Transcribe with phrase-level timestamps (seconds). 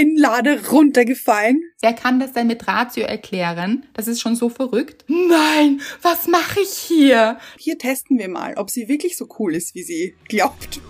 [0.00, 1.62] Kinnlade runtergefallen.
[1.82, 3.84] Wer kann das denn mit Ratio erklären?
[3.92, 5.04] Das ist schon so verrückt.
[5.08, 7.36] Nein, was mache ich hier?
[7.58, 10.80] Hier testen wir mal, ob sie wirklich so cool ist, wie sie glaubt.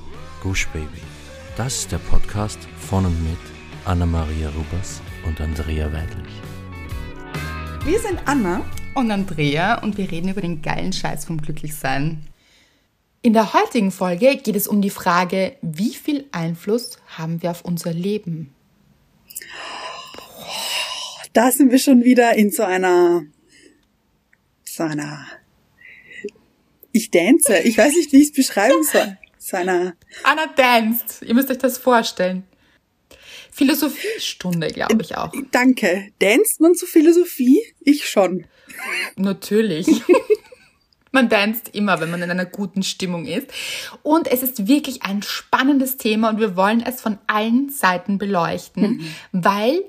[0.44, 0.86] Gush Baby.
[1.56, 3.38] Das ist der Podcast von und mit
[3.84, 6.32] Anna-Maria Rubers und Andrea Weidlich.
[7.84, 8.64] Wir sind Anna
[8.94, 12.28] und Andrea und wir reden über den geilen Scheiß vom Glücklichsein.
[13.22, 17.64] In der heutigen Folge geht es um die Frage, wie viel Einfluss haben wir auf
[17.64, 18.54] unser Leben?
[21.32, 23.24] Da sind wir schon wieder in so einer,
[24.64, 25.26] so einer,
[26.92, 29.16] ich dance, ich weiß nicht, wie ich es beschreiben soll.
[29.38, 29.94] So einer.
[30.22, 31.22] Anna danced.
[31.22, 32.44] Ihr müsst euch das vorstellen.
[33.52, 35.32] Philosophiestunde, glaube ich auch.
[35.50, 36.12] Danke.
[36.18, 37.60] Danst man zu Philosophie?
[37.80, 38.46] Ich schon.
[39.16, 39.86] Natürlich.
[41.12, 43.48] Man danst immer, wenn man in einer guten Stimmung ist.
[44.02, 48.82] Und es ist wirklich ein spannendes Thema und wir wollen es von allen Seiten beleuchten,
[48.82, 49.14] mhm.
[49.32, 49.82] weil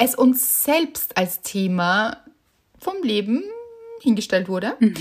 [0.00, 2.16] es uns selbst als Thema
[2.78, 3.44] vom Leben
[4.00, 4.74] hingestellt wurde.
[4.80, 4.96] Mhm.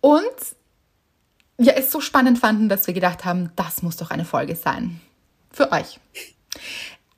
[0.00, 0.24] Und
[1.58, 5.00] wir es so spannend fanden, dass wir gedacht haben, das muss doch eine Folge sein.
[5.52, 6.00] Für euch.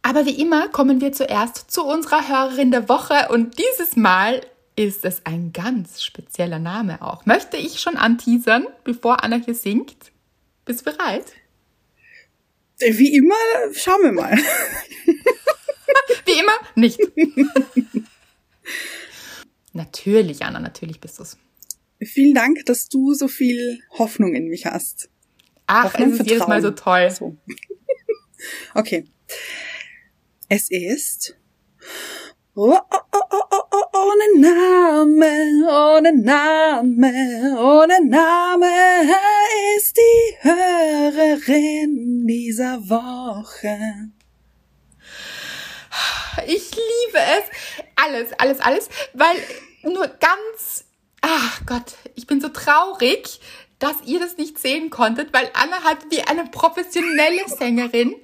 [0.02, 4.40] Aber wie immer kommen wir zuerst zu unserer Hörerin der Woche und dieses Mal
[4.74, 7.26] ist es ein ganz spezieller Name auch.
[7.26, 10.10] Möchte ich schon anteasern, bevor Anna hier singt?
[10.64, 11.26] Bist du bereit?
[12.78, 13.34] Wie immer,
[13.74, 14.38] schauen wir mal.
[16.30, 17.00] Wie immer, nicht.
[19.72, 21.36] natürlich, Anna, natürlich bist du es.
[22.02, 25.10] Vielen Dank, dass du so viel Hoffnung in mich hast.
[25.66, 27.10] Ach, Hoffnung, es ist jedes Mal so toll.
[27.10, 27.36] So.
[28.74, 29.04] okay.
[30.48, 31.36] Es ist
[32.54, 38.66] Oh, oh, oh, oh, oh, oh, ohne Name, ohne Name, ohne Name
[39.76, 43.78] ist die Hörerin dieser Woche.
[46.46, 47.84] Ich liebe es.
[47.96, 49.36] Alles, alles, alles, weil
[49.82, 50.84] nur ganz,
[51.20, 53.40] ach Gott, ich bin so traurig,
[53.78, 58.14] dass ihr das nicht sehen konntet, weil Anna hat wie eine professionelle Sängerin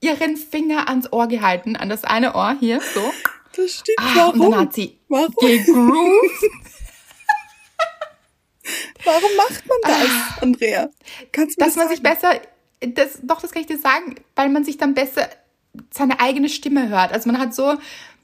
[0.00, 3.12] ihren Finger ans Ohr gehalten, an das eine Ohr hier, so.
[3.56, 3.98] Das stimmt.
[4.00, 4.40] Ah, Warum?
[4.40, 5.32] Und dann hat sie Warum?
[5.38, 6.44] gegroovt.
[9.04, 10.88] Warum macht man das, ah, Andrea?
[11.32, 11.94] Kannst du Dass man sagen?
[11.94, 12.40] sich besser,
[12.80, 15.28] das, doch, das kann ich dir sagen, weil man sich dann besser
[15.90, 17.12] seine eigene Stimme hört.
[17.12, 17.74] Also man hat so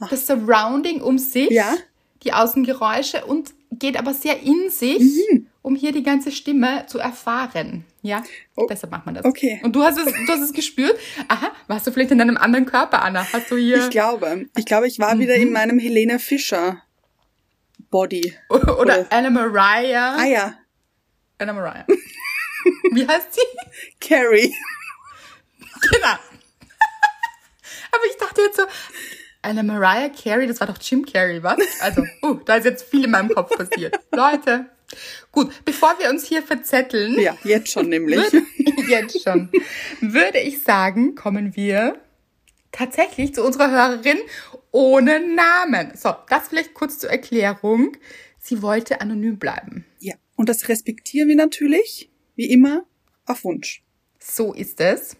[0.08, 1.74] das Surrounding um sich, ja?
[2.22, 5.00] die Außengeräusche und geht aber sehr in sich.
[5.00, 7.84] Mhm um hier die ganze Stimme zu erfahren.
[8.02, 8.22] Ja,
[8.56, 9.24] oh, deshalb macht man das.
[9.24, 9.60] Okay.
[9.62, 10.98] Und du hast es, du hast es gespürt.
[11.28, 13.26] Aha, warst du vielleicht in deinem anderen Körper, Anna?
[13.32, 13.84] Hast du hier?
[13.84, 15.20] Ich glaube, ich glaube, ich war mhm.
[15.20, 15.54] wieder in mhm.
[15.54, 16.82] meinem Helena Fischer
[17.90, 18.34] Body.
[18.48, 20.16] Oder, Oder Anna Mariah.
[20.16, 20.54] Ah ja.
[21.38, 21.86] Anna Mariah.
[22.92, 23.40] Wie heißt sie?
[24.00, 24.54] Carrie.
[25.92, 26.14] Genau.
[28.00, 28.62] Aber ich dachte jetzt so,
[29.42, 31.58] Anna Mariah Carey, das war doch Jim Carrey, was?
[31.80, 33.98] Also, uh, da ist jetzt viel in meinem Kopf passiert.
[34.12, 34.70] Leute,
[35.30, 37.16] Gut, bevor wir uns hier verzetteln.
[37.20, 38.18] Ja, jetzt schon nämlich.
[38.18, 38.42] Würde,
[38.88, 39.48] jetzt schon.
[40.00, 42.00] Würde ich sagen, kommen wir
[42.72, 44.18] tatsächlich zu unserer Hörerin
[44.72, 45.92] ohne Namen.
[45.94, 47.96] So, das vielleicht kurz zur Erklärung.
[48.38, 49.86] Sie wollte anonym bleiben.
[50.00, 52.84] Ja, und das respektieren wir natürlich, wie immer,
[53.26, 53.84] auf Wunsch.
[54.18, 55.16] So ist es.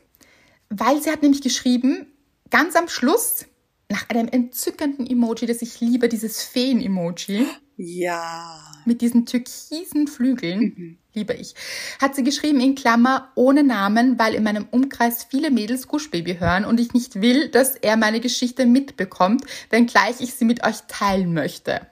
[0.69, 2.10] Weil sie hat nämlich geschrieben,
[2.51, 3.47] ganz am Schluss,
[3.91, 7.47] nach einem entzückenden Emoji, das ich liebe, dieses Feen-Emoji.
[7.77, 8.73] Ja.
[8.85, 10.99] Mit diesen türkisen Flügeln, mhm.
[11.13, 11.55] liebe ich.
[12.01, 16.65] Hat sie geschrieben in Klammer ohne Namen, weil in meinem Umkreis viele Mädels Guschbaby hören
[16.65, 21.35] und ich nicht will, dass er meine Geschichte mitbekommt, wenngleich ich sie mit euch teilen
[21.35, 21.87] möchte.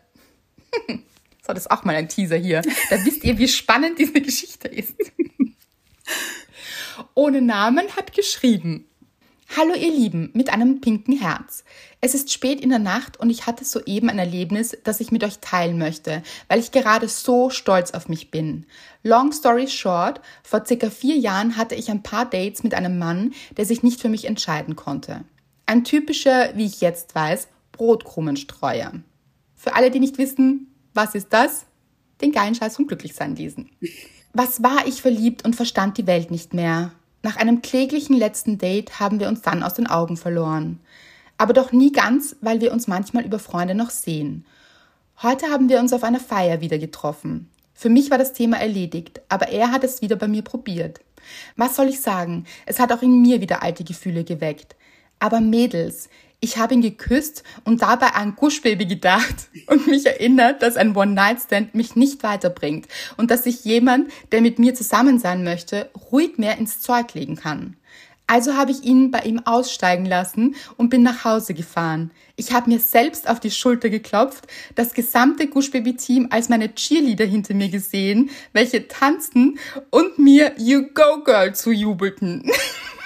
[0.88, 2.62] so, das ist auch mal ein Teaser hier.
[2.90, 4.94] Da wisst ihr, wie spannend diese Geschichte ist.
[7.14, 8.87] ohne Namen hat geschrieben.
[9.56, 11.64] Hallo ihr Lieben mit einem pinken Herz.
[12.02, 15.24] Es ist spät in der Nacht und ich hatte soeben ein Erlebnis, das ich mit
[15.24, 18.66] euch teilen möchte, weil ich gerade so stolz auf mich bin.
[19.02, 23.32] Long story short, vor circa vier Jahren hatte ich ein paar Dates mit einem Mann,
[23.56, 25.24] der sich nicht für mich entscheiden konnte.
[25.64, 28.92] Ein typischer, wie ich jetzt weiß, Brotkrumenstreuer.
[29.56, 31.64] Für alle, die nicht wissen, was ist das?
[32.20, 33.70] Den geilen Scheiß vom Glücklichsein lesen.
[34.34, 36.92] Was war ich verliebt und verstand die Welt nicht mehr?
[37.22, 40.80] Nach einem kläglichen letzten Date haben wir uns dann aus den Augen verloren.
[41.36, 44.44] Aber doch nie ganz, weil wir uns manchmal über Freunde noch sehen.
[45.22, 47.50] Heute haben wir uns auf einer Feier wieder getroffen.
[47.74, 51.00] Für mich war das Thema erledigt, aber er hat es wieder bei mir probiert.
[51.56, 52.44] Was soll ich sagen?
[52.66, 54.76] Es hat auch in mir wieder alte Gefühle geweckt.
[55.18, 56.08] Aber Mädels,
[56.40, 61.74] ich habe ihn geküsst und dabei an Gushbaby gedacht und mich erinnert, dass ein One-Night-Stand
[61.74, 62.86] mich nicht weiterbringt
[63.16, 67.36] und dass sich jemand, der mit mir zusammen sein möchte, ruhig mehr ins Zeug legen
[67.36, 67.76] kann.
[68.30, 72.10] Also habe ich ihn bei ihm aussteigen lassen und bin nach Hause gefahren.
[72.36, 76.74] Ich habe mir selbst auf die Schulter geklopft, das gesamte Gush Baby Team als meine
[76.74, 82.44] Cheerleader hinter mir gesehen, welche tanzten und mir You Go Girl zujubelten.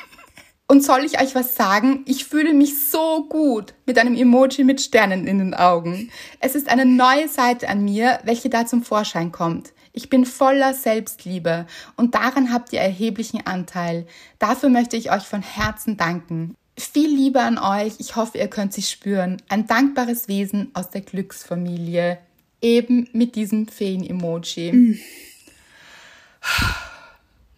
[0.73, 2.03] Und soll ich euch was sagen?
[2.07, 6.11] Ich fühle mich so gut mit einem Emoji mit Sternen in den Augen.
[6.41, 9.75] Es ist eine neue Seite an mir, welche da zum Vorschein kommt.
[9.93, 11.67] Ich bin voller Selbstliebe
[11.97, 14.07] und daran habt ihr erheblichen Anteil.
[14.39, 16.57] Dafür möchte ich euch von Herzen danken.
[16.79, 17.97] Viel Liebe an euch.
[17.99, 19.43] Ich hoffe, ihr könnt sie spüren.
[19.51, 22.17] Ein dankbares Wesen aus der Glücksfamilie.
[22.63, 24.73] Eben mit diesem Feen-Emoji.
[24.73, 24.99] Mm.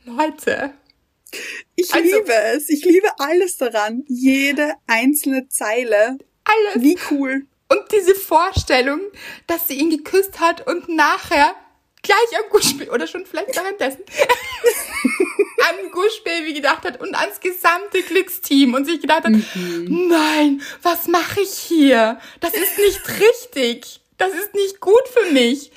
[0.05, 0.75] Leute,
[1.75, 2.69] ich also, liebe es.
[2.69, 4.05] Ich liebe alles daran.
[4.09, 6.19] Jede einzelne Zeile.
[6.45, 6.83] Alles.
[6.83, 7.47] Wie cool.
[7.69, 9.01] Und diese Vorstellung,
[9.47, 11.55] dass sie ihn geküsst hat und nachher
[12.03, 14.05] gleich am Gushbaby oder schon vielleicht währenddessen
[15.69, 20.09] an Gushbaby gedacht hat und ans gesamte Glücksteam und sich gedacht hat, mhm.
[20.09, 22.21] nein, was mache ich hier?
[22.41, 24.01] Das ist nicht richtig.
[24.19, 25.73] Das ist nicht gut für mich.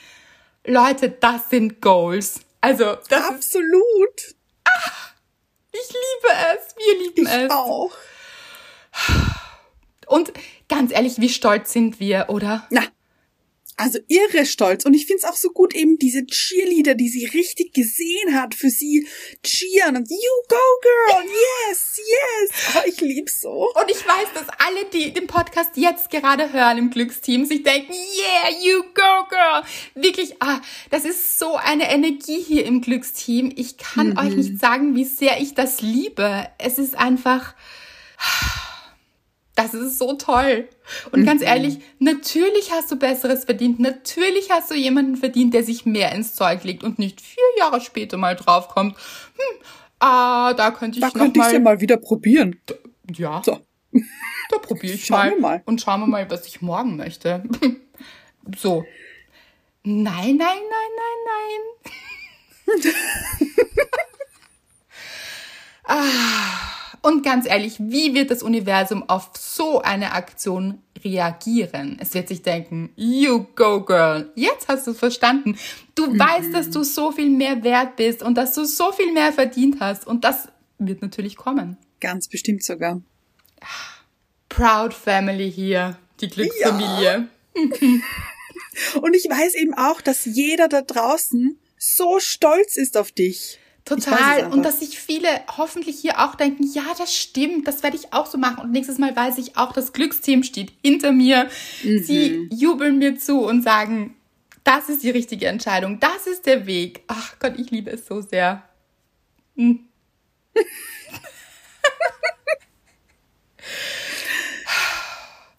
[0.66, 2.42] Leute, das sind Goals.
[2.62, 4.18] Also, das Absolut.
[4.18, 5.14] Ist, ach,
[5.82, 6.76] ich liebe es.
[6.78, 7.52] Wir lieben ich es.
[7.52, 7.92] auch.
[10.08, 10.32] Und
[10.70, 12.66] ganz ehrlich, wie stolz sind wir, oder?
[12.70, 12.84] Na,
[13.78, 14.86] also irre stolz.
[14.86, 18.70] Und ich find's auch so gut, eben diese Cheerleader, die sie richtig gesehen hat, für
[18.70, 19.08] sie
[19.44, 20.18] cheeren und you
[20.50, 22.76] go girl, yes, yes.
[22.76, 23.72] Oh, ich lieb's so.
[23.74, 27.94] Und ich weiß, dass alle, die den Podcast jetzt gerade hören im Glücksteam, sich denken,
[27.94, 29.64] yeah, you go girl.
[29.94, 30.60] Wirklich, ah,
[30.90, 33.54] das ist so eine Energie hier im Glücksteam.
[33.56, 34.18] Ich kann mhm.
[34.18, 36.48] euch nicht sagen, wie sehr ich das liebe.
[36.58, 37.54] Es ist einfach,
[39.58, 40.70] das ist so toll.
[41.12, 41.26] Und mhm.
[41.26, 43.80] ganz ehrlich, natürlich hast du Besseres verdient.
[43.80, 47.82] Natürlich hast du jemanden verdient, der sich mehr ins Zeug legt und nicht vier Jahre
[47.82, 48.96] später mal draufkommt.
[48.96, 49.60] Hm,
[50.00, 52.62] ah, da könnte ich da noch könnte mal, ich ja mal wieder probieren.
[53.12, 53.42] Ja.
[53.44, 53.60] So.
[54.52, 55.36] Da probiere ich mal.
[55.40, 55.64] mal.
[55.66, 57.44] Und schauen wir mal, was ich morgen möchte.
[58.58, 58.86] so.
[59.84, 60.92] Nein, nein, nein,
[62.68, 62.94] nein, nein.
[65.86, 66.77] ah.
[67.02, 71.98] Und ganz ehrlich, wie wird das Universum auf so eine Aktion reagieren?
[72.00, 75.58] Es wird sich denken, you go girl, jetzt hast du es verstanden.
[75.96, 76.20] Du mhm.
[76.20, 79.78] weißt, dass du so viel mehr wert bist und dass du so viel mehr verdient
[79.80, 80.08] hast.
[80.08, 80.48] Und das
[80.80, 81.78] wird natürlich kommen.
[82.00, 83.02] Ganz bestimmt sogar.
[84.50, 87.28] Proud Family hier, die Glücksfamilie.
[87.56, 87.62] Ja.
[89.02, 93.60] und ich weiß eben auch, dass jeder da draußen so stolz ist auf dich.
[93.88, 94.48] Total.
[94.52, 98.26] Und dass sich viele hoffentlich hier auch denken, ja, das stimmt, das werde ich auch
[98.26, 98.64] so machen.
[98.64, 101.50] Und nächstes Mal weiß ich auch, das Glücksteam steht hinter mir.
[101.84, 102.04] Mhm.
[102.04, 104.16] Sie jubeln mir zu und sagen,
[104.66, 107.04] das ist die richtige Entscheidung, das ist der Weg.
[107.08, 108.64] Ach Gott, ich liebe es so sehr.
[109.56, 109.86] Hm.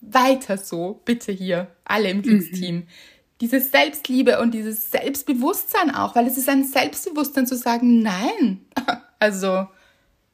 [0.03, 2.77] Weiter so, bitte hier, alle im Glücksteam.
[2.77, 2.87] Mhm
[3.41, 8.67] diese Selbstliebe und dieses Selbstbewusstsein auch, weil es ist ein Selbstbewusstsein zu sagen, nein,
[9.19, 9.69] also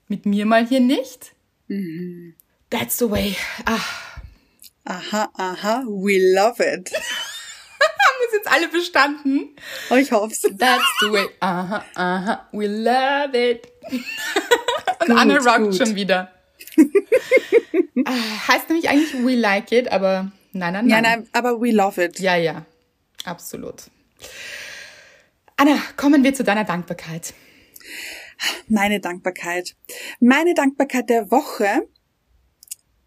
[0.08, 1.32] mit mir mal hier nicht.
[1.68, 2.34] Mhm.
[2.70, 3.36] That's the way.
[3.64, 3.78] Ah.
[4.86, 6.92] Aha, aha, we love it.
[6.92, 9.56] Haben wir es jetzt alle bestanden?
[9.88, 11.26] Oh, ich hoffe That's the way.
[11.40, 13.66] Aha, aha, we love it.
[13.90, 15.76] und gut, Anne rockt gut.
[15.76, 16.30] schon wieder.
[18.04, 20.88] ah, heißt nämlich eigentlich we like it, aber nein, nein, nein.
[20.88, 22.20] Ja, nein, aber we love it.
[22.20, 22.66] Ja, ja.
[23.24, 23.90] Absolut.
[25.56, 27.34] Anna, kommen wir zu deiner Dankbarkeit.
[28.68, 29.76] Meine Dankbarkeit.
[30.20, 31.88] Meine Dankbarkeit der Woche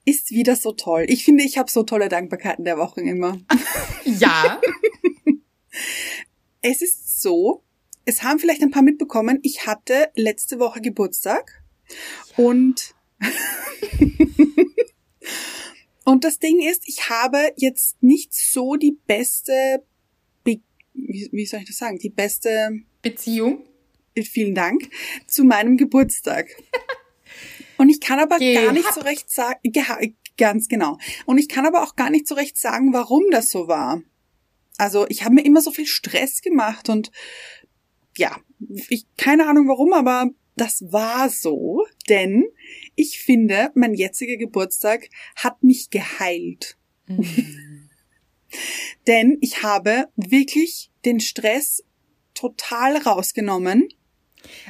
[0.05, 1.05] ist wieder so toll.
[1.09, 3.37] Ich finde, ich habe so tolle Dankbarkeiten der Woche immer.
[4.05, 4.61] ja.
[6.61, 7.63] es ist so,
[8.05, 11.61] es haben vielleicht ein paar mitbekommen, ich hatte letzte Woche Geburtstag
[12.37, 12.45] ja.
[12.45, 12.95] und
[16.05, 19.83] und das Ding ist, ich habe jetzt nicht so die beste
[20.97, 23.63] wie, wie soll ich das sagen, die beste Beziehung.
[24.19, 24.89] Vielen Dank
[25.27, 26.49] zu meinem Geburtstag.
[27.77, 28.65] Und ich kann aber Gehabt.
[28.65, 29.59] gar nicht so recht sagen,
[30.37, 30.97] ganz genau.
[31.25, 34.01] Und ich kann aber auch gar nicht so recht sagen, warum das so war.
[34.77, 37.11] Also ich habe mir immer so viel Stress gemacht und
[38.15, 38.35] ja,
[38.89, 42.45] ich keine Ahnung warum, aber das war so, denn
[42.95, 46.77] ich finde, mein jetziger Geburtstag hat mich geheilt.
[47.07, 47.89] Mhm.
[49.07, 51.83] Denn ich habe wirklich den Stress
[52.33, 53.87] total rausgenommen.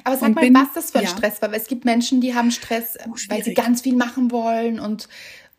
[0.03, 1.09] Aber sag mal, bin, was das für ein ja.
[1.09, 4.31] Stress war, weil es gibt Menschen, die haben Stress, oh, weil sie ganz viel machen
[4.31, 5.09] wollen und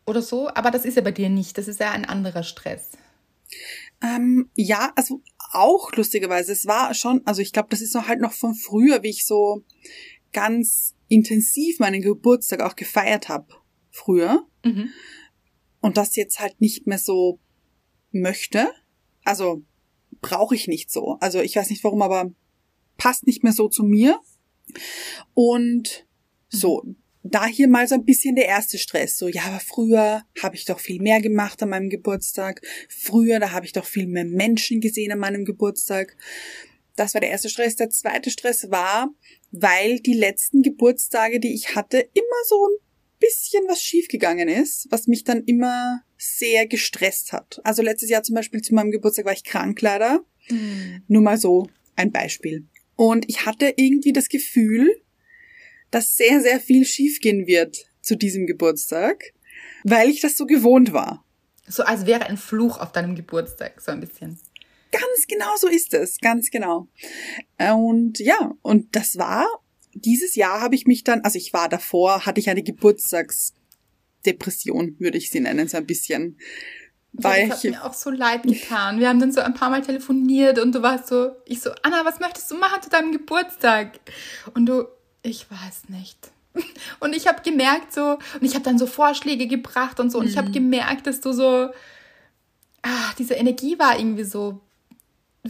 [0.06, 2.92] oder so, aber das ist ja bei dir nicht, das ist ja ein anderer Stress.
[4.02, 8.20] Ähm, ja, also auch lustigerweise, es war schon, also ich glaube, das ist noch halt
[8.20, 9.64] noch von früher, wie ich so
[10.32, 13.46] ganz intensiv meinen Geburtstag auch gefeiert habe
[13.90, 14.90] früher mhm.
[15.80, 17.38] und das jetzt halt nicht mehr so
[18.10, 18.68] möchte.
[19.24, 19.62] Also
[20.20, 21.16] brauche ich nicht so.
[21.20, 22.30] Also ich weiß nicht warum, aber
[22.96, 24.20] passt nicht mehr so zu mir.
[25.34, 26.06] Und
[26.48, 26.96] so, mhm.
[27.22, 29.18] da hier mal so ein bisschen der erste Stress.
[29.18, 32.60] So, ja, aber früher habe ich doch viel mehr gemacht an meinem Geburtstag.
[32.88, 36.16] Früher, da habe ich doch viel mehr Menschen gesehen an meinem Geburtstag.
[36.96, 37.76] Das war der erste Stress.
[37.76, 39.10] Der zweite Stress war,
[39.52, 42.87] weil die letzten Geburtstage, die ich hatte, immer so ein
[43.18, 47.60] bisschen was schiefgegangen ist, was mich dann immer sehr gestresst hat.
[47.64, 50.24] Also letztes Jahr zum Beispiel zu meinem Geburtstag war ich krank leider.
[50.48, 51.02] Mhm.
[51.08, 52.66] Nur mal so ein Beispiel.
[52.96, 54.90] Und ich hatte irgendwie das Gefühl,
[55.90, 59.32] dass sehr, sehr viel schiefgehen wird zu diesem Geburtstag,
[59.84, 61.24] weil ich das so gewohnt war.
[61.66, 64.38] So als wäre ein Fluch auf deinem Geburtstag, so ein bisschen.
[64.90, 66.88] Ganz genau so ist es, ganz genau.
[67.58, 69.46] Und ja, und das war,
[70.04, 75.18] dieses Jahr habe ich mich dann, also ich war davor, hatte ich eine Geburtstagsdepression, würde
[75.18, 76.38] ich sie nennen, so ein bisschen.
[77.12, 79.00] Weil das hat mir auch so leid getan.
[79.00, 82.04] Wir haben dann so ein paar Mal telefoniert und du warst so, ich so, Anna,
[82.04, 83.98] was möchtest du machen zu deinem Geburtstag?
[84.54, 84.86] Und du,
[85.22, 86.30] ich weiß nicht.
[87.00, 90.24] Und ich habe gemerkt so, und ich habe dann so Vorschläge gebracht und so, und
[90.24, 90.30] mhm.
[90.30, 91.68] ich habe gemerkt, dass du so,
[92.82, 94.60] ah, diese Energie war irgendwie so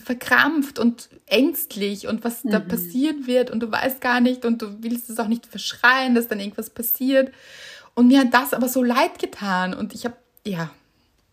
[0.00, 2.50] verkrampft und ängstlich und was mhm.
[2.50, 6.14] da passieren wird und du weißt gar nicht und du willst es auch nicht verschreien,
[6.14, 7.32] dass dann irgendwas passiert.
[7.94, 10.70] Und mir hat das aber so leid getan und ich habe, ja,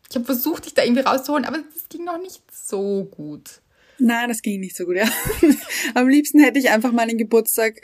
[0.09, 3.61] ich habe versucht, dich da irgendwie rauszuholen, aber es ging noch nicht so gut.
[3.97, 5.07] Nein, das ging nicht so gut, ja.
[5.93, 7.81] Am liebsten hätte ich einfach meinen Geburtstag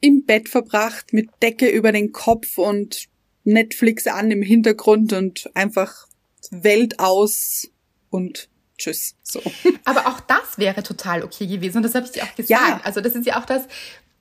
[0.00, 3.06] im Bett verbracht, mit Decke über den Kopf und
[3.44, 6.06] Netflix an im Hintergrund und einfach
[6.50, 7.70] Welt aus
[8.10, 8.49] und
[8.80, 9.14] tschüss.
[9.22, 9.40] So.
[9.84, 12.50] Aber auch das wäre total okay gewesen und das habe ich dir auch gesagt.
[12.50, 12.80] Ja.
[12.84, 13.64] Also das ist ja auch das,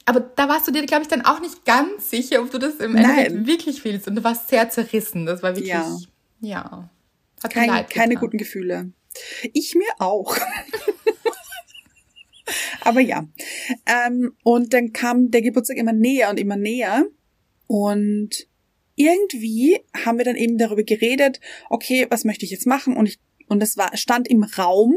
[0.06, 2.76] aber da warst du dir, glaube ich, dann auch nicht ganz sicher, ob du das
[2.76, 5.26] im Endeffekt wirklich willst und du warst sehr zerrissen.
[5.26, 5.98] Das war wirklich, ja.
[6.42, 6.90] ja
[7.44, 8.92] hat Kein, keine guten Gefühle.
[9.54, 10.38] Ich mir auch.
[12.82, 13.28] Aber ja.
[13.86, 17.06] Ähm, und dann kam der Geburtstag immer näher und immer näher.
[17.68, 18.48] Und
[18.96, 21.40] irgendwie haben wir dann eben darüber geredet,
[21.70, 22.98] okay, was möchte ich jetzt machen?
[22.98, 24.96] Und ich, und es war, stand im Raum,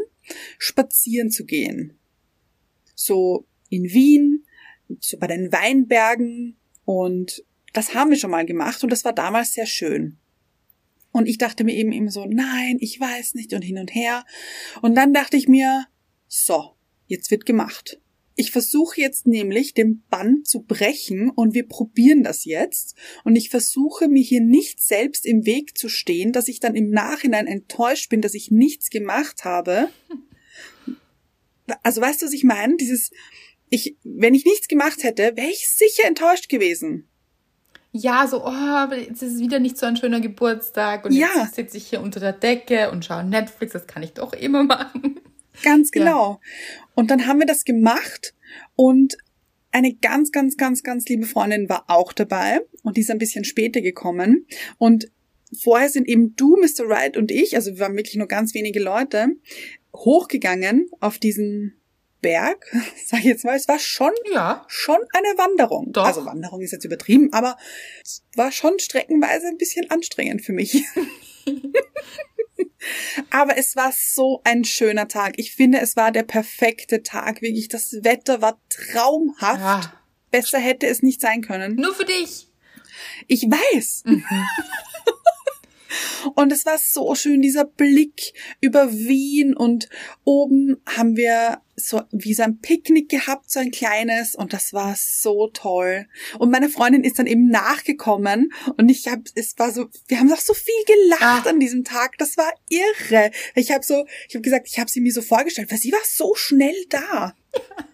[0.58, 1.98] spazieren zu gehen.
[2.94, 4.44] So in Wien,
[5.00, 6.56] so bei den Weinbergen.
[6.84, 10.18] Und das haben wir schon mal gemacht und das war damals sehr schön.
[11.10, 14.24] Und ich dachte mir eben eben so, nein, ich weiß nicht und hin und her.
[14.80, 15.86] Und dann dachte ich mir,
[16.28, 18.00] so, jetzt wird gemacht.
[18.34, 22.96] Ich versuche jetzt nämlich den Bann zu brechen und wir probieren das jetzt.
[23.24, 26.90] Und ich versuche mir hier nicht selbst im Weg zu stehen, dass ich dann im
[26.90, 29.88] Nachhinein enttäuscht bin, dass ich nichts gemacht habe.
[31.82, 32.76] Also weißt du, was ich meine?
[32.76, 33.10] Dieses,
[33.70, 37.08] ich, wenn ich nichts gemacht hätte, wäre ich sicher enttäuscht gewesen
[37.92, 41.28] ja, so, oh, jetzt ist es wieder nicht so ein schöner Geburtstag und ja.
[41.36, 44.64] jetzt sitze ich hier unter der Decke und schaue Netflix, das kann ich doch immer
[44.64, 45.20] machen.
[45.62, 46.30] Ganz genau.
[46.32, 46.40] Ja.
[46.94, 48.34] Und dann haben wir das gemacht
[48.76, 49.16] und
[49.70, 53.44] eine ganz, ganz, ganz, ganz liebe Freundin war auch dabei und die ist ein bisschen
[53.44, 54.46] später gekommen
[54.78, 55.10] und
[55.62, 56.88] vorher sind eben du, Mr.
[56.88, 59.28] Wright und ich, also wir waren wirklich nur ganz wenige Leute,
[59.94, 61.80] hochgegangen auf diesen
[62.20, 62.70] Berg,
[63.06, 64.64] sag ich jetzt mal, es war schon, ja.
[64.68, 65.92] schon eine Wanderung.
[65.92, 66.04] Doch.
[66.04, 67.56] Also Wanderung ist jetzt übertrieben, aber
[68.02, 70.84] es war schon streckenweise ein bisschen anstrengend für mich.
[73.30, 75.34] aber es war so ein schöner Tag.
[75.36, 77.42] Ich finde, es war der perfekte Tag.
[77.42, 79.60] Wirklich, das Wetter war traumhaft.
[79.60, 79.92] Ja.
[80.30, 81.76] Besser hätte es nicht sein können.
[81.76, 82.48] Nur für dich.
[83.28, 84.02] Ich weiß.
[84.06, 84.24] Mhm.
[86.34, 89.88] Und es war so schön, dieser Blick über Wien und
[90.24, 94.94] oben haben wir so wie so ein Picknick gehabt, so ein kleines und das war
[94.96, 96.06] so toll.
[96.38, 100.32] Und meine Freundin ist dann eben nachgekommen und ich habe, es war so, wir haben
[100.32, 101.50] auch so viel gelacht ah.
[101.50, 103.30] an diesem Tag, das war irre.
[103.54, 106.00] Ich habe so, ich habe gesagt, ich habe sie mir so vorgestellt, weil sie war
[106.04, 107.34] so schnell da.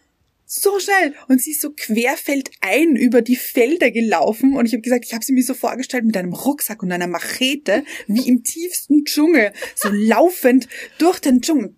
[0.48, 1.14] so schnell.
[1.28, 4.56] Und sie ist so querfeldein über die Felder gelaufen.
[4.56, 7.06] Und ich habe gesagt, ich habe sie mir so vorgestellt mit einem Rucksack und einer
[7.06, 10.66] Machete, wie im tiefsten Dschungel, so laufend
[10.98, 11.76] durch den Dschungel.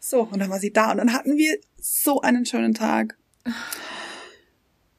[0.00, 0.90] So, und dann war sie da.
[0.90, 3.16] Und dann hatten wir so einen schönen Tag.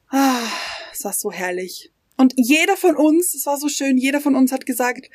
[0.08, 0.48] Ah,
[0.94, 1.93] es war so herrlich.
[2.24, 5.10] Und jeder von uns, es war so schön, jeder von uns hat gesagt,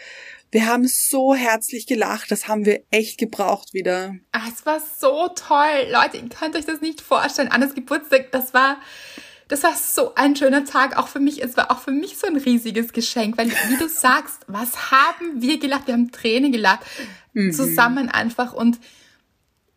[0.50, 4.14] wir haben so herzlich gelacht, das haben wir echt gebraucht wieder.
[4.32, 5.90] Ach, es war so toll.
[5.90, 7.48] Leute, ihr könnt euch das nicht vorstellen.
[7.48, 8.76] Annes Geburtstag, das war,
[9.48, 11.42] das war so ein schöner Tag, auch für mich.
[11.42, 15.40] Es war auch für mich so ein riesiges Geschenk, weil, wie du sagst, was haben
[15.40, 15.86] wir gelacht?
[15.86, 16.84] Wir haben Tränen gelacht.
[17.32, 17.54] Mhm.
[17.54, 18.52] Zusammen einfach.
[18.52, 18.78] Und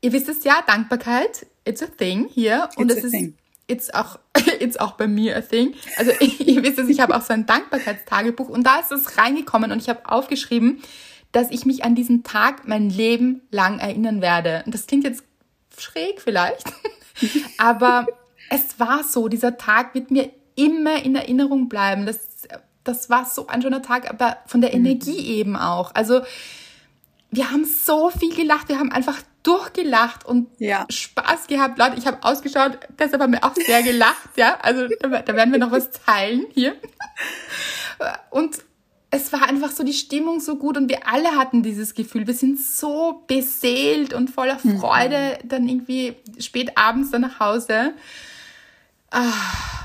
[0.01, 2.67] ihr wisst es ja, Dankbarkeit, it's a thing hier.
[2.75, 3.33] Und it's es ist,
[3.71, 4.19] it's auch,
[4.59, 5.73] it's auch bei mir a thing.
[5.97, 9.71] Also ihr wisst es, ich habe auch so ein Dankbarkeitstagebuch und da ist es reingekommen
[9.71, 10.81] und ich habe aufgeschrieben,
[11.31, 14.63] dass ich mich an diesen Tag mein Leben lang erinnern werde.
[14.65, 15.23] Und das klingt jetzt
[15.77, 16.65] schräg vielleicht,
[17.57, 18.05] aber
[18.49, 22.05] es war so, dieser Tag wird mir immer in Erinnerung bleiben.
[22.05, 22.19] Das,
[22.83, 24.85] das war so ein schöner Tag, aber von der mhm.
[24.85, 25.95] Energie eben auch.
[25.95, 26.21] Also
[27.29, 30.85] wir haben so viel gelacht, wir haben einfach durchgelacht und ja.
[30.89, 31.77] Spaß gehabt.
[31.77, 34.57] Leute, ich habe ausgeschaut, deshalb haben wir auch sehr gelacht, ja.
[34.61, 36.75] Also da, da werden wir noch was teilen hier.
[38.29, 38.59] Und
[39.11, 42.27] es war einfach so die Stimmung so gut und wir alle hatten dieses Gefühl.
[42.27, 44.79] Wir sind so beseelt und voller mhm.
[44.79, 45.49] Freude mhm.
[45.49, 47.93] dann irgendwie spät abends dann nach Hause.
[49.11, 49.33] Ah,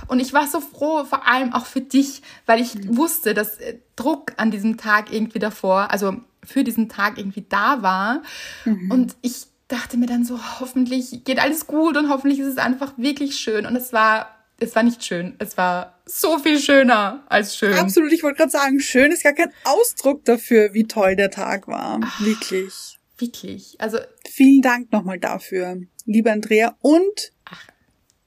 [0.07, 2.97] und ich war so froh, vor allem auch für dich, weil ich mhm.
[2.97, 7.83] wusste, dass äh, Druck an diesem Tag irgendwie davor, also für diesen Tag irgendwie da
[7.83, 8.23] war.
[8.65, 8.91] Mhm.
[8.91, 12.93] Und ich dachte mir dann so, hoffentlich geht alles gut und hoffentlich ist es einfach
[12.97, 13.67] wirklich schön.
[13.67, 15.37] Und es war es war nicht schön.
[15.39, 17.75] Es war so viel schöner als schön.
[17.75, 21.69] Absolut, ich wollte gerade sagen, schön ist gar kein Ausdruck dafür, wie toll der Tag
[21.69, 22.01] war.
[22.03, 22.99] Ach, wirklich.
[23.19, 23.77] Wirklich.
[23.79, 23.99] Also.
[24.29, 27.67] Vielen Dank nochmal dafür, liebe Andrea und Ach.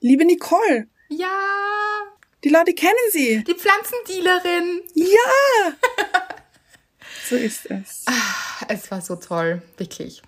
[0.02, 0.88] liebe Nicole.
[1.10, 1.28] Ja.
[2.44, 3.44] Die Leute kennen sie.
[3.44, 4.82] Die Pflanzendealerin.
[4.94, 5.08] Ja.
[7.30, 8.04] so ist es.
[8.08, 10.22] Ach, es war so toll, wirklich.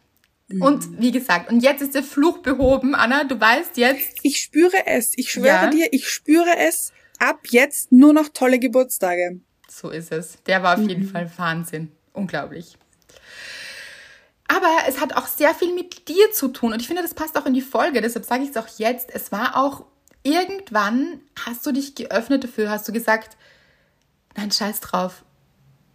[0.60, 4.20] Und wie gesagt, und jetzt ist der Fluch behoben, Anna, du weißt jetzt.
[4.24, 5.70] Ich spüre es, ich schwöre ja.
[5.70, 6.92] dir, ich spüre es.
[7.20, 9.40] Ab jetzt nur noch tolle Geburtstage.
[9.70, 10.42] So ist es.
[10.48, 11.10] Der war auf jeden mhm.
[11.10, 11.92] Fall Wahnsinn.
[12.14, 12.78] Unglaublich.
[14.48, 16.74] Aber es hat auch sehr viel mit dir zu tun.
[16.74, 18.02] Und ich finde, das passt auch in die Folge.
[18.02, 19.10] Deshalb sage ich es auch jetzt.
[19.14, 19.86] Es war auch
[20.24, 23.38] irgendwann, hast du dich geöffnet dafür, hast du gesagt,
[24.36, 25.24] nein, scheiß drauf.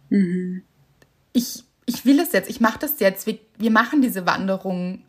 [0.09, 0.63] Mhm.
[1.37, 5.03] Ich, ich will es jetzt, ich mache das jetzt, wir, wir machen diese Wanderung.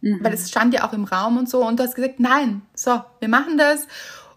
[0.00, 0.22] Mhm.
[0.22, 3.00] Weil es stand ja auch im Raum und so und du hast gesagt, nein, so,
[3.20, 3.86] wir machen das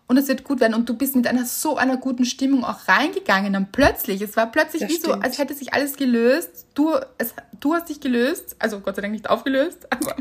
[0.10, 0.74] und es wird gut werden.
[0.74, 3.54] Und du bist mit einer so einer guten Stimmung auch reingegangen.
[3.54, 5.14] Dann plötzlich, es war plötzlich das wie stimmt.
[5.14, 6.66] so, als hätte sich alles gelöst.
[6.74, 10.16] Du, es, du hast dich gelöst, also Gott sei Dank nicht aufgelöst, aber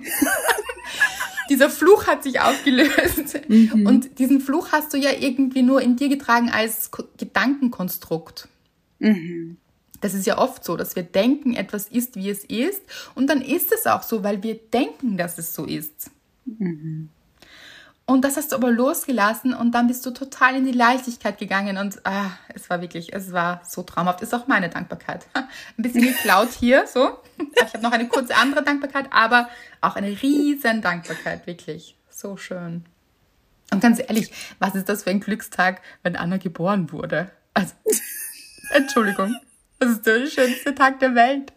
[1.48, 3.40] dieser Fluch hat sich aufgelöst.
[3.48, 3.86] Mhm.
[3.86, 8.46] Und diesen Fluch hast du ja irgendwie nur in dir getragen als Gedankenkonstrukt.
[8.98, 9.56] Mhm.
[10.00, 12.82] Das ist ja oft so, dass wir denken, etwas ist, wie es ist.
[13.14, 16.10] Und dann ist es auch so, weil wir denken, dass es so ist.
[16.44, 17.10] Mhm.
[18.10, 21.76] Und das hast du aber losgelassen und dann bist du total in die Leichtigkeit gegangen
[21.76, 24.22] und ah, es war wirklich, es war so traumhaft.
[24.22, 25.26] Ist auch meine Dankbarkeit.
[25.34, 27.18] Ein bisschen geklaut hier, so.
[27.66, 29.50] Ich habe noch eine kurze andere Dankbarkeit, aber
[29.82, 31.96] auch eine riesen Dankbarkeit, wirklich.
[32.08, 32.86] So schön.
[33.70, 37.30] Und ganz ehrlich, was ist das für ein Glückstag, wenn Anna geboren wurde?
[37.52, 37.74] Also,
[38.70, 39.36] Entschuldigung.
[39.78, 41.52] Das ist der schönste Tag der Welt.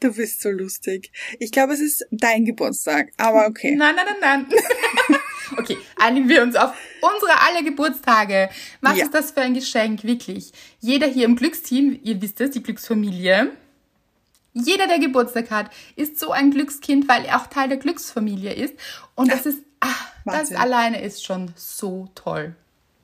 [0.00, 1.10] Du bist so lustig.
[1.38, 3.74] Ich glaube, es ist dein Geburtstag, aber okay.
[3.76, 5.20] Nein, nein, nein, nein.
[5.58, 8.50] okay, einigen wir uns auf unsere alle Geburtstage.
[8.82, 9.04] Was ja.
[9.04, 10.52] ist das für ein Geschenk, wirklich?
[10.80, 13.52] Jeder hier im Glücksteam, ihr wisst es, die Glücksfamilie.
[14.52, 18.74] Jeder, der Geburtstag hat, ist so ein Glückskind, weil er auch Teil der Glücksfamilie ist.
[19.14, 22.54] Und das ist, ach, das alleine ist schon so toll.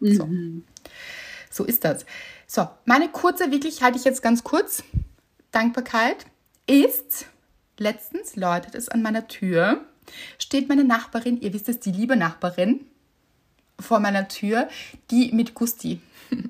[0.00, 0.26] So.
[0.26, 0.64] Mhm.
[1.50, 2.04] so ist das.
[2.54, 4.84] So, meine kurze, wirklich halte ich jetzt ganz kurz.
[5.52, 6.26] Dankbarkeit
[6.66, 7.24] ist,
[7.78, 9.86] letztens läutet es an meiner Tür,
[10.36, 12.84] steht meine Nachbarin, ihr wisst es, die liebe Nachbarin,
[13.80, 14.68] vor meiner Tür,
[15.10, 16.00] die mit Gusti.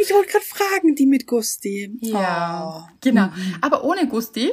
[0.00, 1.98] Ich wollte gerade fragen, die mit Gusti.
[2.00, 2.88] Ja, oh.
[3.00, 3.26] genau.
[3.26, 3.56] Mhm.
[3.60, 4.50] Aber ohne Gusti.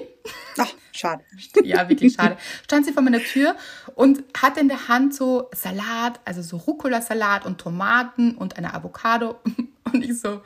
[0.57, 1.23] Ach, schade.
[1.63, 2.37] Ja, wirklich schade.
[2.63, 3.55] Stand sie vor meiner Tür
[3.93, 9.39] und hatte in der Hand so Salat, also so Rucola-Salat und Tomaten und eine Avocado.
[9.93, 10.41] Und ich so,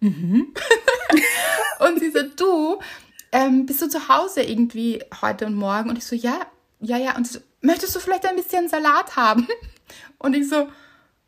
[0.00, 0.54] Mhm.
[1.78, 2.80] und sie so, du,
[3.32, 5.90] ähm, bist du zu Hause irgendwie heute und morgen?
[5.90, 6.40] Und ich so, ja,
[6.80, 7.16] ja, ja.
[7.16, 9.46] Und sie so, möchtest du vielleicht ein bisschen Salat haben?
[10.18, 10.68] Und ich so,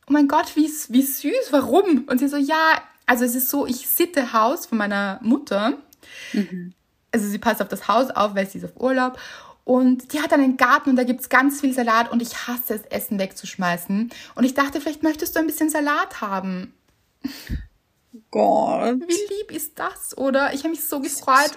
[0.06, 2.04] oh mein Gott, wie, wie süß, warum?
[2.06, 5.78] Und sie so, ja, also es ist so, ich sitte Haus von meiner Mutter.
[6.32, 6.74] Mhm.
[7.11, 9.18] Also sie passt auf das Haus auf, weil sie ist auf Urlaub.
[9.64, 12.74] Und die hat einen Garten und da gibt es ganz viel Salat und ich hasse
[12.74, 14.11] es, Essen wegzuschmeißen.
[14.35, 16.74] Und ich dachte, vielleicht möchtest du ein bisschen Salat haben.
[18.31, 19.01] Gott.
[19.01, 20.53] Wie lieb ist das, oder?
[20.53, 21.53] Ich habe mich so gefreut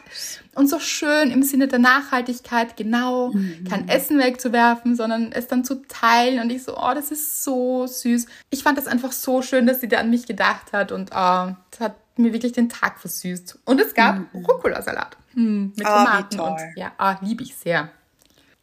[0.56, 3.66] und so schön im Sinne der Nachhaltigkeit, genau, mhm.
[3.70, 6.40] kein Essen wegzuwerfen, sondern es dann zu teilen.
[6.40, 8.28] Und ich so, oh, das ist so süß.
[8.52, 11.54] Ich fand das einfach so schön, dass sie da an mich gedacht hat und oh,
[11.72, 13.60] das hat mir wirklich den Tag versüßt.
[13.66, 14.46] Und es gab mhm.
[14.46, 17.92] Rucola-Salat mhm, mit ah, Tomaten und ja, oh, liebe ich sehr.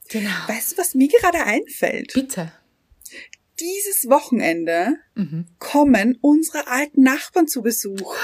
[0.09, 0.31] Genau.
[0.47, 2.13] Weißt du, was mir gerade einfällt?
[2.15, 2.53] Bitte
[3.63, 5.47] dieses Wochenende mhm.
[5.59, 8.15] kommen unsere alten Nachbarn zu Besuch.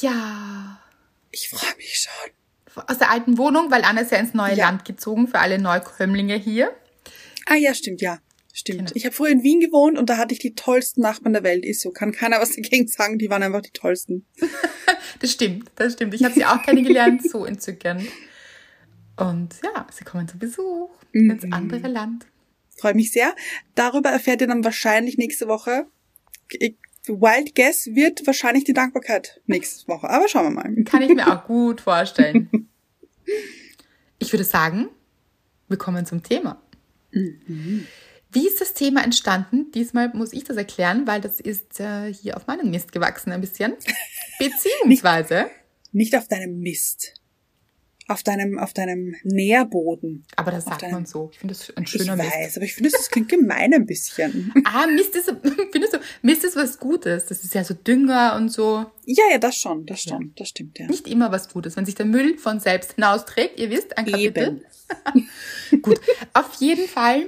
[0.00, 0.80] Ja.
[1.30, 2.84] Ich freue mich schon.
[2.86, 4.66] Aus der alten Wohnung, weil Anna ist ja ins neue ja.
[4.66, 6.74] Land gezogen für alle Neukömmlinge hier.
[7.46, 8.18] Ah ja, stimmt, ja.
[8.52, 8.78] Stimmt.
[8.78, 8.90] Genau.
[8.94, 11.64] Ich habe früher in Wien gewohnt und da hatte ich die tollsten Nachbarn der Welt.
[11.64, 11.90] Ist so.
[11.90, 13.18] Kann keiner was dagegen sagen.
[13.18, 14.26] Die waren einfach die tollsten.
[15.20, 16.14] das stimmt, das stimmt.
[16.14, 18.02] Ich habe sie auch kennengelernt, so entzückend.
[19.16, 21.30] Und ja, sie kommen zu Besuch mhm.
[21.30, 22.26] ins andere Land.
[22.76, 23.34] Freue mich sehr.
[23.74, 25.86] Darüber erfährt ihr dann wahrscheinlich nächste Woche.
[27.06, 30.08] Wild Guess wird wahrscheinlich die Dankbarkeit nächste Woche.
[30.08, 30.84] Aber schauen wir mal.
[30.84, 32.68] Kann ich mir auch gut vorstellen.
[34.18, 34.88] Ich würde sagen,
[35.68, 36.62] wir kommen zum Thema.
[37.12, 37.86] Mhm.
[38.30, 39.70] Wie ist das Thema entstanden?
[39.72, 43.42] Diesmal muss ich das erklären, weil das ist äh, hier auf meinem Mist gewachsen ein
[43.42, 43.74] bisschen.
[44.38, 45.50] Beziehungsweise.
[45.92, 47.21] nicht, nicht auf deinem Mist
[48.12, 50.24] auf deinem, auf deinem Nährboden.
[50.36, 51.30] Aber das sagt deinem, man so.
[51.32, 52.28] Ich finde das ein schöner Mist.
[52.28, 54.52] Ich weiß, aber ich finde, das klingt gemein ein bisschen.
[54.64, 55.34] ah, Mist ist,
[55.72, 57.26] findest du, Mist ist was Gutes.
[57.26, 58.86] Das ist ja so Dünger und so.
[59.06, 60.32] Ja, ja, das schon, das schon, ja.
[60.36, 60.86] das stimmt, ja.
[60.86, 61.76] Nicht immer was Gutes.
[61.76, 64.62] Wenn sich der Müll von selbst hinausträgt, ihr wisst, ein Kapitel.
[65.82, 66.00] Gut,
[66.34, 67.26] auf jeden Fall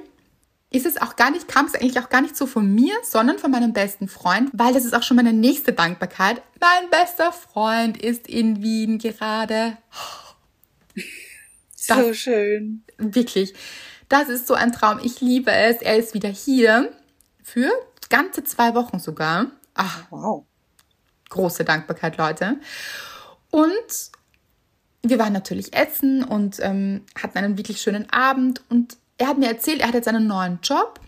[0.74, 3.38] ist es auch gar nicht, kam es eigentlich auch gar nicht so von mir, sondern
[3.38, 6.42] von meinem besten Freund, weil das ist auch schon meine nächste Dankbarkeit.
[6.60, 9.78] Mein bester Freund ist in Wien gerade.
[11.86, 12.82] Das, so schön.
[12.96, 13.52] Wirklich.
[14.08, 15.00] Das ist so ein Traum.
[15.02, 15.82] Ich liebe es.
[15.82, 16.90] Er ist wieder hier
[17.42, 17.70] für
[18.08, 19.48] ganze zwei Wochen sogar.
[19.74, 20.46] Ach, wow.
[21.28, 22.56] Große Dankbarkeit, Leute.
[23.50, 24.10] Und
[25.02, 28.62] wir waren natürlich essen und ähm, hatten einen wirklich schönen Abend.
[28.70, 31.00] Und er hat mir erzählt, er hat jetzt einen neuen Job.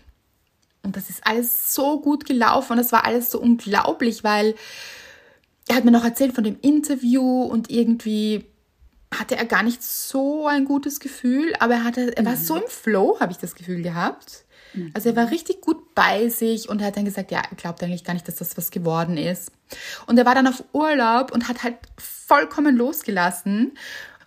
[0.83, 4.55] Und das ist alles so gut gelaufen und das war alles so unglaublich, weil
[5.67, 8.45] er hat mir noch erzählt von dem Interview und irgendwie
[9.13, 12.37] hatte er gar nicht so ein gutes Gefühl, aber er hatte, er war mhm.
[12.37, 14.45] so im Flow, habe ich das Gefühl gehabt.
[14.73, 14.91] Mhm.
[14.93, 18.03] Also er war richtig gut bei sich und hat dann gesagt, ja, er glaubt eigentlich
[18.03, 19.51] gar nicht, dass das was geworden ist.
[20.05, 23.77] Und er war dann auf Urlaub und hat halt vollkommen losgelassen.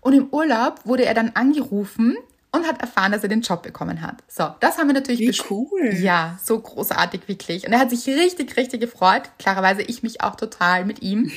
[0.00, 2.16] Und im Urlaub wurde er dann angerufen
[2.52, 4.16] und hat erfahren, dass er den Job bekommen hat.
[4.28, 5.94] So, das haben wir natürlich Wie cool.
[5.94, 7.66] Ja, so großartig wirklich.
[7.66, 9.30] Und er hat sich richtig, richtig gefreut.
[9.38, 11.30] Klarerweise ich mich auch total mit ihm.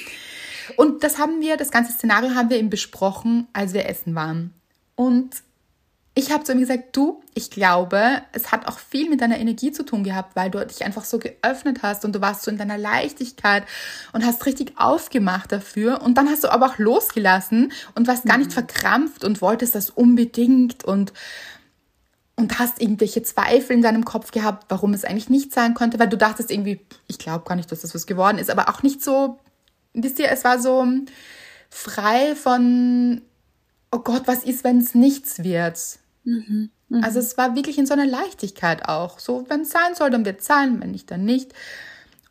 [0.78, 4.54] Und das haben wir, das ganze Szenario haben wir eben besprochen, als wir essen waren.
[4.95, 5.43] Und
[6.15, 9.71] ich habe zu ihm gesagt, du, ich glaube, es hat auch viel mit deiner Energie
[9.71, 12.58] zu tun gehabt, weil du dich einfach so geöffnet hast und du warst so in
[12.58, 13.63] deiner Leichtigkeit
[14.12, 16.04] und hast richtig aufgemacht dafür.
[16.04, 18.54] Und dann hast du aber auch losgelassen und warst gar nicht mhm.
[18.54, 21.13] verkrampft und wolltest das unbedingt und
[22.36, 26.10] und hast irgendwelche Zweifel in deinem Kopf gehabt, warum es eigentlich nicht sein konnte, weil
[26.10, 29.04] du dachtest irgendwie, ich glaube gar nicht, dass das was geworden ist, aber auch nicht
[29.04, 29.39] so
[29.94, 30.86] wisst ihr, es war so
[31.70, 33.22] frei von,
[33.92, 35.80] oh Gott, was ist, wenn es nichts wird?
[36.24, 37.06] Mhm, mh.
[37.06, 39.20] Also es war wirklich in so einer Leichtigkeit auch.
[39.20, 41.54] So, wenn es sein soll, dann wird es sein, wenn nicht, dann nicht.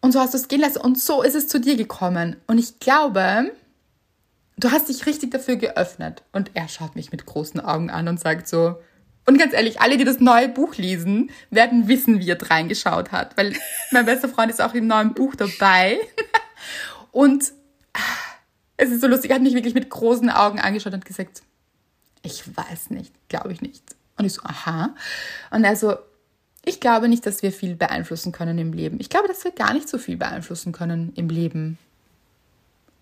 [0.00, 0.80] Und so hast du es gehen lassen.
[0.80, 2.36] Und so ist es zu dir gekommen.
[2.46, 3.52] Und ich glaube,
[4.56, 6.22] du hast dich richtig dafür geöffnet.
[6.32, 8.76] Und er schaut mich mit großen Augen an und sagt so,
[9.24, 13.36] und ganz ehrlich, alle, die das neue Buch lesen, werden wissen, wie er reingeschaut hat.
[13.36, 13.54] Weil
[13.92, 15.98] mein bester Freund ist auch im neuen Buch dabei.
[17.12, 17.52] Und
[18.76, 21.42] es ist so lustig, er hat mich wirklich mit großen Augen angeschaut und gesagt,
[22.22, 23.84] ich weiß nicht, glaube ich nicht.
[24.18, 24.94] Und ich so, aha.
[25.50, 25.96] Und er so,
[26.64, 28.98] ich glaube nicht, dass wir viel beeinflussen können im Leben.
[29.00, 31.78] Ich glaube, dass wir gar nicht so viel beeinflussen können im Leben.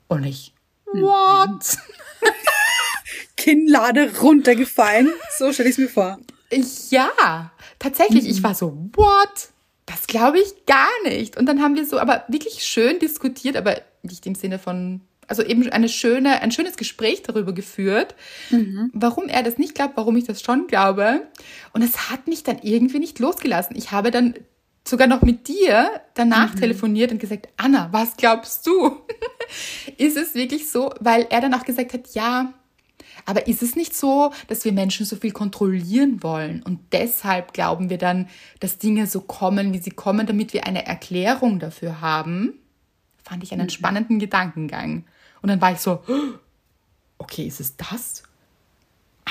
[0.09, 0.55] Und ich,
[0.87, 1.79] what?
[3.37, 5.11] Kinnlade runtergefallen.
[5.39, 6.19] So stelle ich es mir vor.
[6.91, 8.29] Ja, tatsächlich.
[8.29, 9.51] Ich war so, what?
[9.87, 11.37] Das glaube ich gar nicht.
[11.37, 15.43] Und dann haben wir so, aber wirklich schön diskutiert, aber nicht im Sinne von, also
[15.43, 18.15] eben eine schöne, ein schönes Gespräch darüber geführt,
[18.51, 18.91] mhm.
[18.93, 21.27] warum er das nicht glaubt, warum ich das schon glaube.
[21.73, 23.77] Und es hat mich dann irgendwie nicht losgelassen.
[23.77, 24.35] Ich habe dann
[24.87, 26.61] sogar noch mit dir danach mhm.
[26.61, 28.97] telefoniert und gesagt, Anna, was glaubst du?
[29.97, 30.93] ist es wirklich so?
[31.01, 32.53] Weil er dann auch gesagt hat, ja,
[33.27, 37.91] aber ist es nicht so, dass wir Menschen so viel kontrollieren wollen und deshalb glauben
[37.91, 38.29] wir dann,
[38.61, 42.55] dass Dinge so kommen, wie sie kommen, damit wir eine Erklärung dafür haben?
[43.31, 43.71] Fand ich einen mhm.
[43.71, 45.05] spannenden Gedankengang.
[45.41, 46.03] Und dann war ich so,
[47.17, 48.25] okay, ist es das?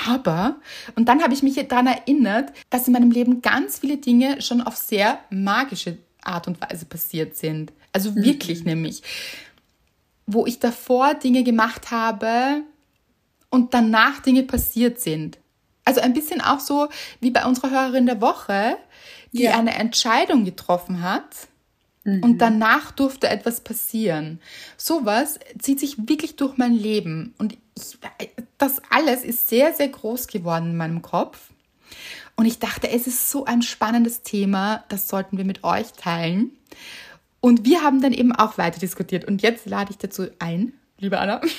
[0.08, 0.56] Aber,
[0.96, 4.62] und dann habe ich mich daran erinnert, dass in meinem Leben ganz viele Dinge schon
[4.62, 7.74] auf sehr magische Art und Weise passiert sind.
[7.92, 8.24] Also mhm.
[8.24, 8.70] wirklich mhm.
[8.70, 9.02] nämlich.
[10.26, 12.62] Wo ich davor Dinge gemacht habe
[13.50, 15.36] und danach Dinge passiert sind.
[15.84, 16.88] Also ein bisschen auch so
[17.20, 18.78] wie bei unserer Hörerin der Woche,
[19.32, 19.58] die ja.
[19.58, 21.50] eine Entscheidung getroffen hat
[22.04, 22.22] Mhm.
[22.22, 24.40] Und danach durfte etwas passieren.
[24.76, 27.34] Sowas zieht sich wirklich durch mein Leben.
[27.38, 27.58] Und ich,
[28.58, 31.50] das alles ist sehr, sehr groß geworden in meinem Kopf.
[32.36, 36.52] Und ich dachte, es ist so ein spannendes Thema, das sollten wir mit euch teilen.
[37.40, 39.26] Und wir haben dann eben auch weiter diskutiert.
[39.26, 41.40] Und jetzt lade ich dazu ein, liebe Anna.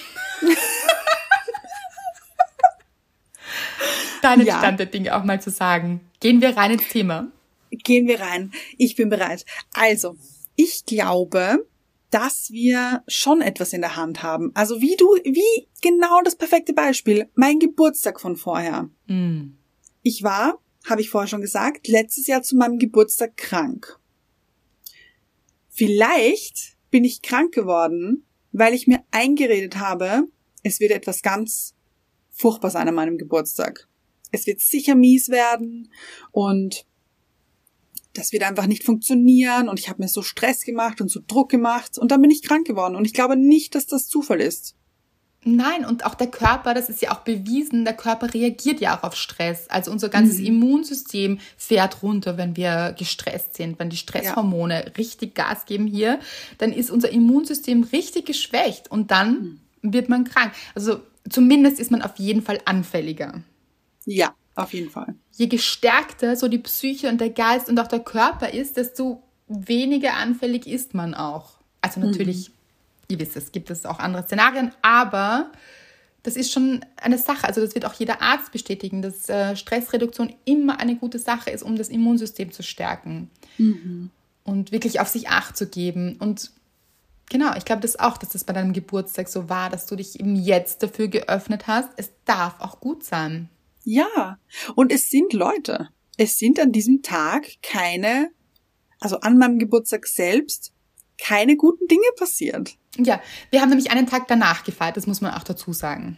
[4.22, 4.58] Deinen ja.
[4.60, 6.02] Stand der Dinge auch mal zu sagen.
[6.20, 7.28] Gehen wir rein ins Thema.
[7.72, 8.52] Gehen wir rein.
[8.78, 9.46] Ich bin bereit.
[9.74, 10.16] Also,
[10.56, 11.66] ich glaube,
[12.12, 14.52] dass wir schon etwas in der Hand haben.
[14.54, 18.90] Also wie du, wie genau das perfekte Beispiel, mein Geburtstag von vorher.
[19.08, 19.54] Mm.
[20.04, 23.98] Ich war, habe ich vorher schon gesagt, letztes Jahr zu meinem Geburtstag krank.
[25.70, 30.28] Vielleicht bin ich krank geworden, weil ich mir eingeredet habe,
[30.64, 31.76] es wird etwas ganz
[32.30, 33.88] furchtbar sein an meinem Geburtstag.
[34.32, 35.92] Es wird sicher mies werden
[36.32, 36.86] und
[38.14, 41.50] das wird einfach nicht funktionieren und ich habe mir so Stress gemacht und so Druck
[41.50, 44.76] gemacht und dann bin ich krank geworden und ich glaube nicht, dass das Zufall ist.
[45.44, 49.04] Nein, und auch der Körper, das ist ja auch bewiesen, der Körper reagiert ja auch
[49.04, 49.68] auf Stress.
[49.70, 50.46] Also unser ganzes mhm.
[50.46, 54.92] Immunsystem fährt runter, wenn wir gestresst sind, wenn die Stresshormone ja.
[55.00, 56.20] richtig Gas geben hier,
[56.60, 59.94] dann ist unser Immunsystem richtig geschwächt und dann mhm.
[59.94, 60.54] wird man krank.
[60.76, 63.42] Also zumindest ist man auf jeden Fall anfälliger.
[64.06, 65.16] Ja, auf jeden Fall.
[65.32, 70.16] Je gestärkter so die Psyche und der Geist und auch der Körper ist, desto weniger
[70.16, 71.54] anfällig ist man auch.
[71.82, 72.54] Also natürlich, mhm.
[73.10, 75.52] ihr wisst, es gibt es auch andere Szenarien, aber
[76.24, 77.48] das ist schon eine Sache.
[77.48, 81.64] Also das wird auch jeder Arzt bestätigen, dass äh, Stressreduktion immer eine gute Sache ist,
[81.64, 84.12] um das Immunsystem zu stärken mhm.
[84.44, 86.18] und wirklich auf sich Acht zu geben.
[86.20, 86.52] Und
[87.30, 90.20] genau, ich glaube das auch, dass das bei deinem Geburtstag so war, dass du dich
[90.20, 91.90] eben jetzt dafür geöffnet hast.
[91.98, 93.50] Es darf auch gut sein.
[93.84, 94.38] Ja,
[94.76, 95.90] und es sind Leute.
[96.18, 98.32] Es sind an diesem Tag keine,
[99.00, 100.72] also an meinem Geburtstag selbst,
[101.18, 102.78] keine guten Dinge passiert.
[102.98, 106.18] Ja, wir haben nämlich einen Tag danach gefeiert, das muss man auch dazu sagen.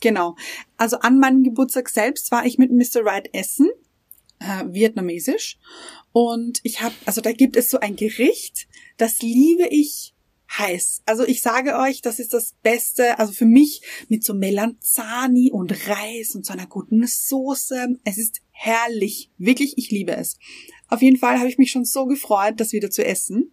[0.00, 0.36] Genau.
[0.76, 3.04] Also an meinem Geburtstag selbst war ich mit Mr.
[3.04, 3.70] Wright essen,
[4.40, 5.58] äh, vietnamesisch.
[6.12, 10.11] Und ich habe, also da gibt es so ein Gericht, das liebe ich
[10.58, 11.02] heiß.
[11.06, 15.88] Also ich sage euch, das ist das Beste, also für mich mit so Melanzani und
[15.88, 17.98] Reis und so einer guten Soße.
[18.04, 19.30] Es ist herrlich.
[19.38, 20.38] Wirklich, ich liebe es.
[20.88, 23.52] Auf jeden Fall habe ich mich schon so gefreut, das wieder zu essen.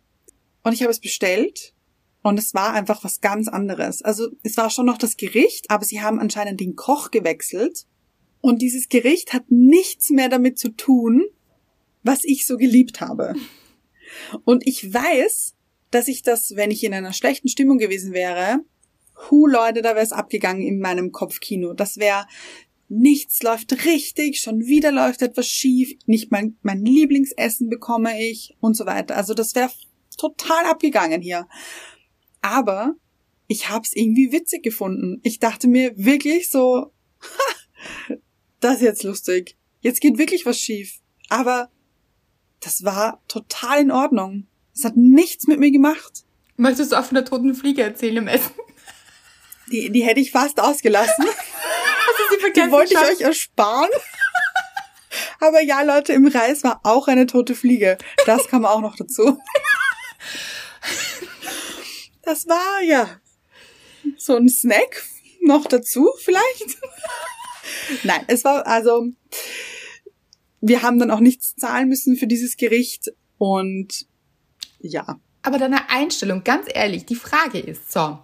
[0.64, 1.74] Und ich habe es bestellt
[2.22, 4.02] und es war einfach was ganz anderes.
[4.02, 7.86] Also es war schon noch das Gericht, aber sie haben anscheinend den Koch gewechselt.
[8.42, 11.26] Und dieses Gericht hat nichts mehr damit zu tun,
[12.04, 13.36] was ich so geliebt habe.
[14.44, 15.56] Und ich weiß,
[15.92, 18.60] dass ich das, wenn ich in einer schlechten Stimmung gewesen wäre,
[19.30, 21.74] hu Leute, da wäre es abgegangen in meinem Kopfkino.
[21.74, 22.26] Das wäre
[22.90, 28.76] nichts läuft richtig, schon wieder läuft etwas schief, nicht mein, mein Lieblingsessen bekomme ich und
[28.76, 29.16] so weiter.
[29.16, 29.72] Also das wäre
[30.18, 31.48] total abgegangen hier.
[32.42, 32.96] Aber
[33.48, 35.20] ich hab's irgendwie witzig gefunden.
[35.24, 38.16] Ich dachte mir wirklich so, ha,
[38.60, 39.58] das ist jetzt lustig.
[39.82, 41.00] Jetzt geht wirklich was schief.
[41.30, 41.72] Aber
[42.60, 44.48] das war total in Ordnung.
[44.80, 46.24] Es hat nichts mit mir gemacht.
[46.56, 48.54] Möchtest du auch von der toten Fliege erzählen im Essen?
[49.70, 51.26] Die, die hätte ich fast ausgelassen.
[52.56, 53.90] Die wollte ich euch ersparen.
[55.42, 57.98] Aber ja, Leute, im Reis war auch eine tote Fliege.
[58.26, 59.38] Das kam auch noch dazu.
[62.22, 63.20] Das war ja
[64.18, 65.04] so ein Snack
[65.42, 66.78] noch dazu vielleicht.
[68.04, 69.08] Nein, es war also,
[70.62, 74.09] wir haben dann auch nichts zahlen müssen für dieses Gericht und
[74.80, 75.20] ja.
[75.42, 78.20] Aber deine Einstellung, ganz ehrlich, die Frage ist so,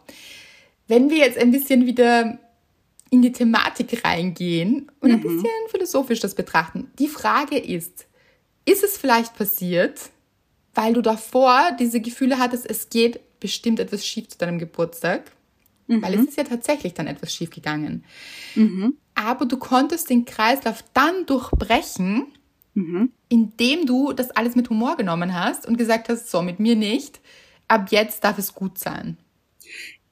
[0.87, 2.39] wenn wir jetzt ein bisschen wieder
[3.09, 5.23] in die Thematik reingehen und ein mhm.
[5.23, 8.07] bisschen philosophisch das betrachten, die Frage ist,
[8.65, 10.09] ist es vielleicht passiert,
[10.73, 15.31] weil du davor diese Gefühle hattest, es geht bestimmt etwas schief zu deinem Geburtstag?
[15.87, 16.01] Mhm.
[16.01, 18.03] Weil es ist ja tatsächlich dann etwas schief gegangen.
[18.55, 18.97] Mhm.
[19.13, 22.27] Aber du konntest den Kreislauf dann durchbrechen,
[22.75, 23.11] Mhm.
[23.29, 27.21] Indem du das alles mit Humor genommen hast und gesagt hast, so, mit mir nicht,
[27.67, 29.17] ab jetzt darf es gut sein.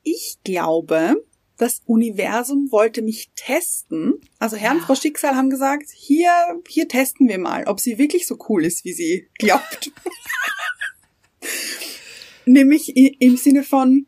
[0.01, 1.23] Ich glaube,
[1.57, 4.15] das Universum wollte mich testen.
[4.39, 6.31] Also Herr und Frau Schicksal haben gesagt, hier,
[6.67, 9.91] hier testen wir mal, ob sie wirklich so cool ist, wie sie glaubt.
[12.45, 14.07] Nämlich im Sinne von,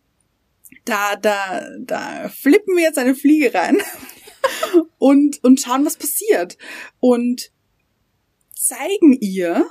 [0.86, 3.78] da, da, da flippen wir jetzt eine Fliege rein
[4.98, 6.58] und, und schauen, was passiert.
[7.00, 7.52] Und
[8.56, 9.70] zeigen ihr,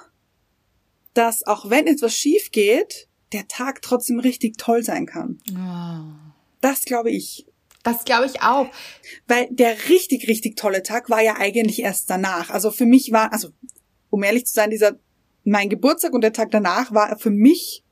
[1.14, 5.38] dass auch wenn etwas schief geht, der Tag trotzdem richtig toll sein kann.
[5.50, 6.34] Oh.
[6.60, 7.46] Das glaube ich.
[7.82, 8.68] Das glaube ich auch.
[9.26, 12.50] Weil der richtig, richtig tolle Tag war ja eigentlich erst danach.
[12.50, 13.50] Also für mich war, also
[14.10, 14.98] um ehrlich zu sein, dieser
[15.44, 17.84] mein Geburtstag und der Tag danach war für mich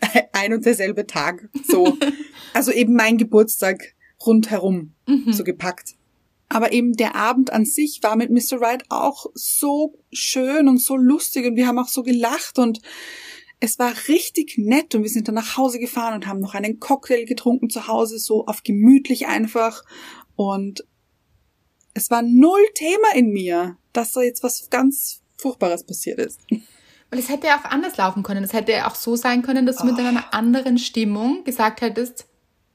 [0.32, 1.48] ein und derselbe Tag.
[1.66, 1.96] So.
[2.52, 5.32] also eben mein Geburtstag rundherum mhm.
[5.32, 5.94] so gepackt.
[6.48, 8.60] Aber eben der Abend an sich war mit Mr.
[8.60, 12.80] Wright auch so schön und so lustig und wir haben auch so gelacht und
[13.60, 16.80] es war richtig nett und wir sind dann nach Hause gefahren und haben noch einen
[16.80, 19.82] Cocktail getrunken zu Hause, so auf gemütlich einfach
[20.36, 20.84] und
[21.94, 26.40] es war null Thema in mir, dass da jetzt was ganz Furchtbares passiert ist.
[27.10, 28.42] Weil es hätte ja auch anders laufen können.
[28.42, 29.86] Es hätte ja auch so sein können, dass du oh.
[29.86, 32.26] mit einer anderen Stimmung gesagt hättest,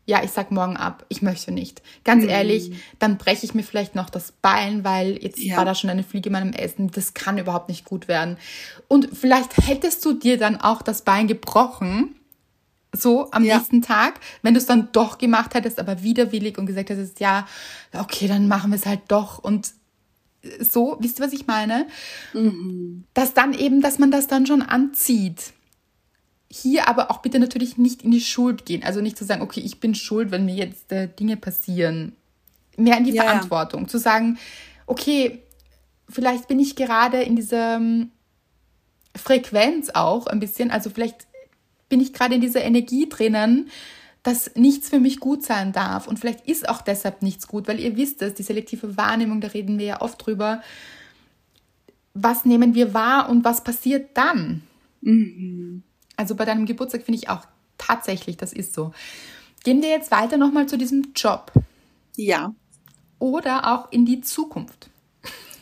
[0.09, 1.83] ja, ich sag morgen ab, ich möchte nicht.
[2.03, 2.29] Ganz mhm.
[2.29, 5.55] ehrlich, dann breche ich mir vielleicht noch das Bein, weil jetzt ja.
[5.55, 6.89] war da schon eine Fliege in meinem Essen.
[6.89, 8.37] Das kann überhaupt nicht gut werden.
[8.87, 12.15] Und vielleicht hättest du dir dann auch das Bein gebrochen,
[12.91, 13.57] so am ja.
[13.57, 17.47] nächsten Tag, wenn du es dann doch gemacht hättest, aber widerwillig und gesagt hättest, ja,
[17.93, 19.73] okay, dann machen wir es halt doch und
[20.59, 21.85] so, wisst ihr, was ich meine?
[22.33, 23.03] Mhm.
[23.13, 25.53] Dass dann eben, dass man das dann schon anzieht
[26.51, 28.83] hier aber auch bitte natürlich nicht in die Schuld gehen.
[28.83, 32.13] Also nicht zu sagen, okay, ich bin schuld, wenn mir jetzt äh, Dinge passieren.
[32.75, 33.83] Mehr in die ja, Verantwortung.
[33.83, 33.87] Ja.
[33.87, 34.39] Zu sagen,
[34.87, 35.43] okay,
[36.09, 38.11] vielleicht bin ich gerade in dieser ähm,
[39.15, 40.71] Frequenz auch ein bisschen.
[40.71, 41.27] Also vielleicht
[41.87, 43.69] bin ich gerade in dieser Energie drinnen,
[44.23, 46.07] dass nichts für mich gut sein darf.
[46.07, 49.49] Und vielleicht ist auch deshalb nichts gut, weil ihr wisst es, die selektive Wahrnehmung, da
[49.49, 50.61] reden wir ja oft drüber.
[52.15, 54.63] Was nehmen wir wahr und was passiert dann?
[55.01, 55.83] Mhm.
[56.19, 58.91] Also bei deinem Geburtstag finde ich auch tatsächlich, das ist so.
[59.63, 61.53] Gehen wir jetzt weiter nochmal zu diesem Job.
[62.17, 62.53] Ja.
[63.19, 64.89] Oder auch in die Zukunft.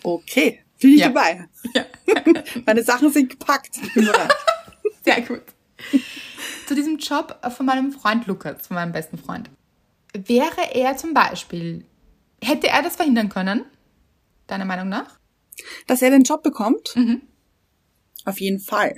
[0.02, 1.10] Okay, bin ich ja.
[1.10, 1.48] dabei.
[1.76, 1.86] Ja.
[2.66, 3.76] Meine Sachen sind gepackt.
[5.06, 5.44] Sehr gut.
[6.66, 9.52] Zu diesem Job von meinem Freund Lukas, von meinem besten Freund.
[10.16, 11.86] Wäre er zum Beispiel,
[12.44, 13.64] hätte er das verhindern können?
[14.48, 15.20] Deiner Meinung nach?
[15.86, 16.96] Dass er den Job bekommt?
[16.96, 17.22] Mhm.
[18.26, 18.96] Auf jeden Fall.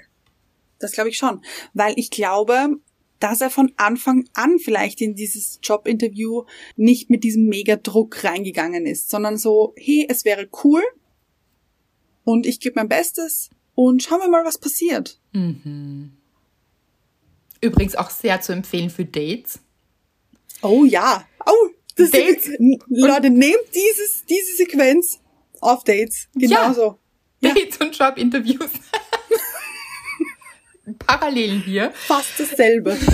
[0.80, 1.42] Das glaube ich schon.
[1.74, 2.78] Weil ich glaube,
[3.20, 6.46] dass er von Anfang an vielleicht in dieses Jobinterview
[6.78, 10.82] nicht mit diesem Mega-Druck reingegangen ist, sondern so, hey, es wäre cool
[12.24, 15.20] und ich gebe mein Bestes und schauen wir mal, was passiert.
[15.34, 16.14] Mhm.
[17.62, 19.60] Übrigens auch sehr zu empfehlen für Dates.
[20.62, 21.28] Oh ja.
[21.46, 22.48] Oh, das Dates.
[22.48, 25.20] Ist, Leute, nehmt dieses, diese Sequenz
[25.60, 26.30] auf Dates.
[26.36, 27.00] Genauso.
[27.42, 27.54] Ja.
[27.54, 28.72] Dates und Jobinterviews.
[31.18, 31.92] Parallelen hier.
[31.96, 32.98] Fast dasselbe.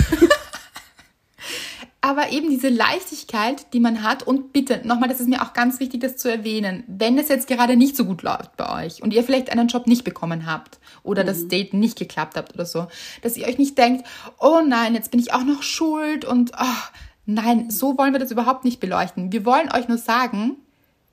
[2.02, 5.80] Aber eben diese Leichtigkeit, die man hat und bitte, nochmal, das ist mir auch ganz
[5.80, 9.12] wichtig, das zu erwähnen, wenn es jetzt gerade nicht so gut läuft bei euch und
[9.12, 11.26] ihr vielleicht einen Job nicht bekommen habt oder mhm.
[11.26, 12.86] das Date nicht geklappt habt oder so,
[13.22, 14.06] dass ihr euch nicht denkt,
[14.38, 18.30] oh nein, jetzt bin ich auch noch schuld und oh, nein, so wollen wir das
[18.30, 19.32] überhaupt nicht beleuchten.
[19.32, 20.58] Wir wollen euch nur sagen,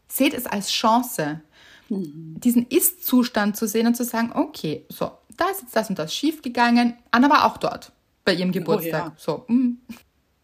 [0.10, 1.42] seht es als Chance,
[1.90, 2.36] mhm.
[2.40, 6.14] diesen Ist-Zustand zu sehen und zu sagen, okay, so, da ist jetzt das und das
[6.14, 6.96] schiefgegangen.
[7.12, 7.92] Anna war auch dort
[8.26, 9.04] bei ihrem Geburtstag.
[9.06, 9.14] Oh, ja.
[9.18, 9.78] So, mm.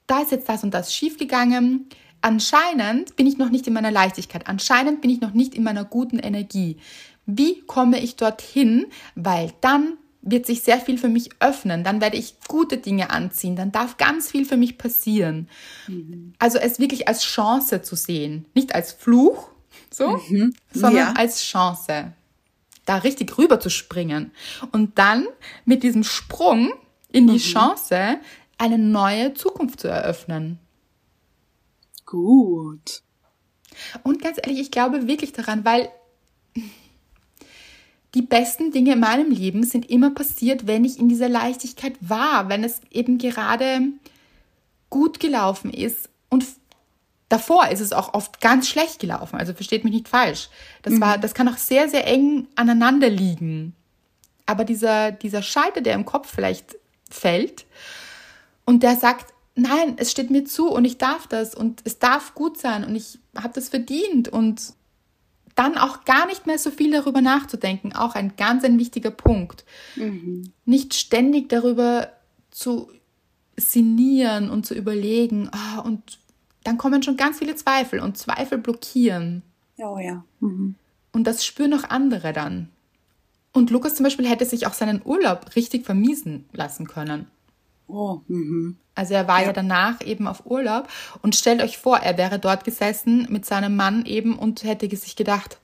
[0.08, 1.88] da ist jetzt das und das schiefgegangen.
[2.22, 4.48] Anscheinend bin ich noch nicht in meiner Leichtigkeit.
[4.48, 6.78] Anscheinend bin ich noch nicht in meiner guten Energie.
[7.26, 8.88] Wie komme ich dorthin?
[9.16, 11.84] Weil dann wird sich sehr viel für mich öffnen.
[11.84, 13.56] Dann werde ich gute Dinge anziehen.
[13.56, 15.48] Dann darf ganz viel für mich passieren.
[15.88, 16.34] Mhm.
[16.40, 18.46] Also es wirklich als Chance zu sehen.
[18.54, 19.50] Nicht als Fluch,
[19.92, 20.54] so, mhm.
[20.72, 21.14] sondern ja.
[21.14, 22.14] als Chance
[22.86, 24.32] da richtig rüber zu springen
[24.72, 25.28] und dann
[25.66, 26.74] mit diesem Sprung
[27.12, 27.38] in die mhm.
[27.38, 28.20] Chance
[28.58, 30.60] eine neue Zukunft zu eröffnen.
[32.06, 33.04] Gut.
[34.04, 35.90] Und ganz ehrlich, ich glaube wirklich daran, weil
[38.16, 42.50] die besten Dinge in meinem Leben sind immer passiert, wenn ich in dieser Leichtigkeit war,
[42.50, 43.82] wenn es eben gerade
[44.90, 46.44] gut gelaufen ist und
[47.30, 50.50] Davor ist es auch oft ganz schlecht gelaufen, also versteht mich nicht falsch.
[50.82, 51.02] Das mhm.
[51.02, 53.76] war, das kann auch sehr, sehr eng aneinander liegen.
[54.48, 56.76] Aber dieser, dieser Scheiter, der im Kopf vielleicht
[57.10, 57.66] fällt
[58.66, 62.34] und der sagt, nein, es steht mir zu und ich darf das und es darf
[62.34, 64.74] gut sein und ich habe das verdient und
[65.56, 69.66] dann auch gar nicht mehr so viel darüber nachzudenken, auch ein ganz ein wichtiger Punkt.
[69.96, 70.54] Mhm.
[70.66, 72.10] Nicht ständig darüber
[72.50, 72.90] zu
[73.58, 76.18] sinnieren und zu überlegen, oh, und
[76.64, 79.44] dann kommen schon ganz viele Zweifel und Zweifel blockieren.
[79.78, 80.24] Oh ja.
[80.40, 80.76] Mhm.
[81.12, 82.70] Und das spüren auch andere dann.
[83.52, 87.28] Und Lukas zum Beispiel hätte sich auch seinen Urlaub richtig vermiesen lassen können.
[87.88, 88.78] Oh, mhm.
[88.94, 89.48] Also er war ja.
[89.48, 89.54] ja.
[89.54, 90.88] danach eben auf Urlaub
[91.22, 95.16] und stellt euch vor, er wäre dort gesessen mit seinem Mann eben und hätte sich
[95.16, 95.58] gedacht,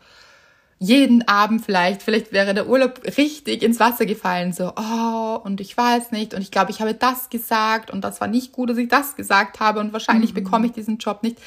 [0.78, 5.76] jeden Abend vielleicht, vielleicht wäre der Urlaub richtig ins Wasser gefallen, so, oh, und ich
[5.76, 8.78] weiß nicht, und ich glaube, ich habe das gesagt, und das war nicht gut, dass
[8.78, 10.44] ich das gesagt habe, und wahrscheinlich mhm.
[10.44, 11.38] bekomme ich diesen Job nicht.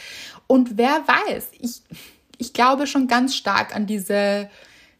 [0.46, 1.82] Und wer weiß, ich,
[2.38, 4.48] ich glaube schon ganz stark an diese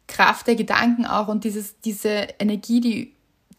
[0.08, 3.14] Kraft der Gedanken auch und dieses, diese Energie, die,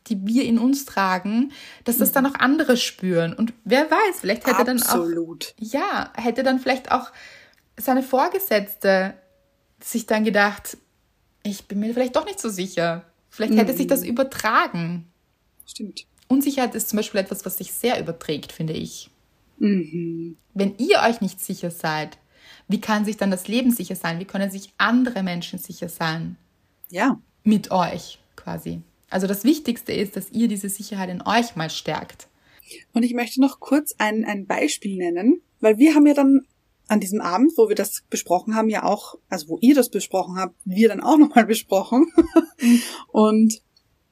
[0.08, 1.52] die wir in uns tragen,
[1.84, 2.32] dass das dann mhm.
[2.32, 3.34] auch andere spüren.
[3.34, 5.56] Und wer weiß, vielleicht hätte Absolut.
[5.60, 7.12] dann auch, ja, hätte dann vielleicht auch
[7.78, 9.16] seine Vorgesetzte
[9.82, 10.78] sich dann gedacht,
[11.44, 13.06] ich bin mir vielleicht doch nicht so sicher.
[13.30, 13.78] Vielleicht hätte mhm.
[13.78, 14.08] sich das mhm.
[14.08, 15.06] übertragen.
[15.66, 16.06] Stimmt.
[16.28, 19.10] Unsicherheit ist zum Beispiel etwas, was sich sehr überträgt, finde ich.
[19.58, 20.38] Mhm.
[20.54, 22.18] Wenn ihr euch nicht sicher seid,
[22.68, 24.20] wie kann sich dann das Leben sicher sein?
[24.20, 26.38] Wie können sich andere Menschen sicher sein?
[26.92, 27.20] Ja.
[27.44, 28.82] mit euch quasi.
[29.10, 32.28] Also das Wichtigste ist, dass ihr diese Sicherheit in euch mal stärkt.
[32.94, 36.46] Und ich möchte noch kurz ein, ein Beispiel nennen, weil wir haben ja dann
[36.90, 40.38] an diesem Abend, wo wir das besprochen haben, ja auch, also wo ihr das besprochen
[40.38, 42.12] habt, wir dann auch nochmal besprochen.
[43.08, 43.62] und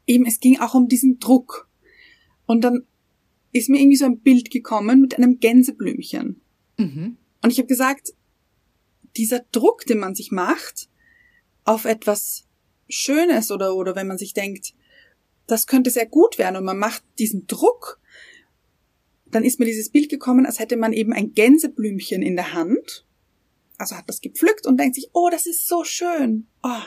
[0.05, 1.67] eben, es ging auch um diesen Druck.
[2.45, 2.86] Und dann
[3.51, 6.41] ist mir irgendwie so ein Bild gekommen mit einem Gänseblümchen.
[6.78, 7.17] Mhm.
[7.41, 8.13] Und ich habe gesagt,
[9.17, 10.88] dieser Druck, den man sich macht,
[11.63, 12.45] auf etwas
[12.88, 14.73] Schönes oder, oder wenn man sich denkt,
[15.47, 17.99] das könnte sehr gut werden und man macht diesen Druck,
[19.32, 23.05] dann ist mir dieses Bild gekommen, als hätte man eben ein Gänseblümchen in der Hand.
[23.78, 26.47] Also hat das gepflückt und denkt sich, oh, das ist so schön.
[26.63, 26.82] Oh,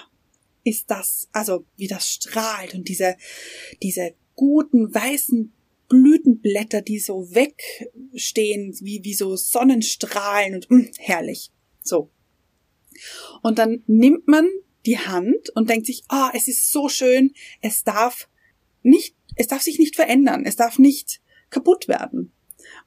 [0.64, 3.16] ist das, also wie das strahlt und diese,
[3.82, 5.52] diese guten weißen
[5.88, 11.50] Blütenblätter, die so wegstehen, wie, wie so Sonnenstrahlen und mh, mm, herrlich.
[11.82, 12.10] So.
[13.42, 14.48] Und dann nimmt man
[14.86, 18.28] die Hand und denkt sich, oh, es ist so schön, es darf
[18.82, 21.20] nicht, es darf sich nicht verändern, es darf nicht
[21.50, 22.32] kaputt werden.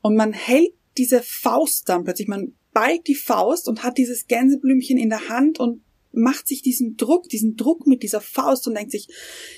[0.02, 4.98] Und man hält diese Faust dann plötzlich, man ballt die Faust und hat dieses Gänseblümchen
[4.98, 8.92] in der Hand und macht sich diesen Druck, diesen Druck mit dieser Faust und denkt
[8.92, 9.08] sich,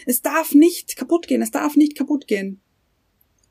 [0.05, 2.61] es darf nicht kaputt gehen, es darf nicht kaputt gehen.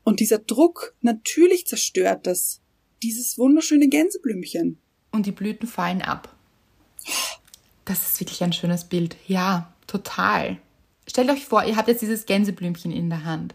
[0.03, 2.61] Und dieser Druck natürlich zerstört das,
[3.03, 4.79] dieses wunderschöne Gänseblümchen.
[5.11, 6.35] Und die Blüten fallen ab.
[7.85, 9.15] Das ist wirklich ein schönes Bild.
[9.27, 10.59] Ja, total.
[11.07, 13.53] Stellt euch vor, ihr habt jetzt dieses Gänseblümchen in der Hand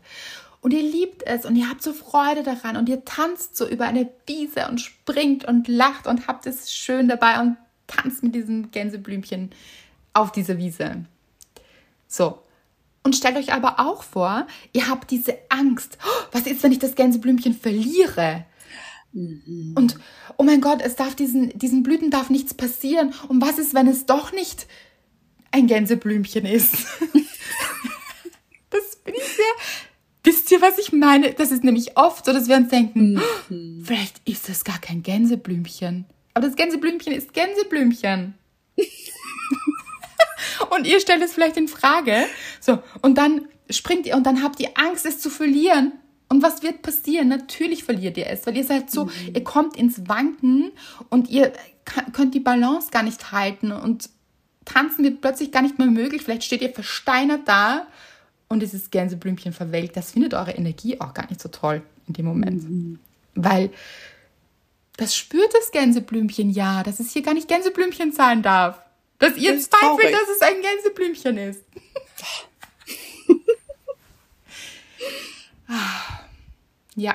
[0.63, 3.87] und ihr liebt es und ihr habt so Freude daran und ihr tanzt so über
[3.87, 7.57] eine Wiese und springt und lacht und habt es schön dabei und
[7.87, 9.51] tanzt mit diesem Gänseblümchen
[10.13, 11.05] auf dieser Wiese.
[12.09, 12.43] So.
[13.03, 15.97] Und stellt euch aber auch vor, ihr habt diese Angst.
[16.05, 18.45] Oh, was ist, wenn ich das Gänseblümchen verliere?
[19.13, 19.73] Mhm.
[19.75, 19.97] Und
[20.37, 23.15] oh mein Gott, es darf diesen, diesen Blüten darf nichts passieren.
[23.29, 24.67] Und was ist, wenn es doch nicht
[25.51, 26.75] ein Gänseblümchen ist?
[28.71, 29.55] das bin ich sehr,
[30.51, 31.33] Wisst ihr, was ich meine?
[31.33, 33.85] Das ist nämlich oft so, dass wir uns denken, mhm.
[33.87, 36.07] vielleicht ist es gar kein Gänseblümchen.
[36.35, 38.35] Aber das Gänseblümchen ist Gänseblümchen.
[40.71, 42.27] und ihr stellt es vielleicht in Frage.
[42.59, 45.93] So, und dann springt ihr und dann habt ihr Angst, es zu verlieren.
[46.29, 47.29] Und was wird passieren?
[47.29, 49.11] Natürlich verliert ihr es, weil ihr seid so, mhm.
[49.35, 50.73] ihr kommt ins Wanken
[51.11, 51.53] und ihr
[52.13, 54.11] könnt die Balance gar nicht halten und
[54.65, 56.23] tanzen wird plötzlich gar nicht mehr möglich.
[56.23, 57.87] Vielleicht steht ihr versteinert da
[58.51, 62.27] und dieses Gänseblümchen verwelkt, das findet eure Energie auch gar nicht so toll in dem
[62.27, 62.69] Moment.
[62.69, 62.99] Mhm.
[63.35, 63.71] Weil
[64.97, 68.83] das spürt das Gänseblümchen ja, dass es hier gar nicht Gänseblümchen sein darf.
[69.19, 71.63] Dass ihr das zweifelt, dass es ein Gänseblümchen ist.
[76.97, 77.15] ja.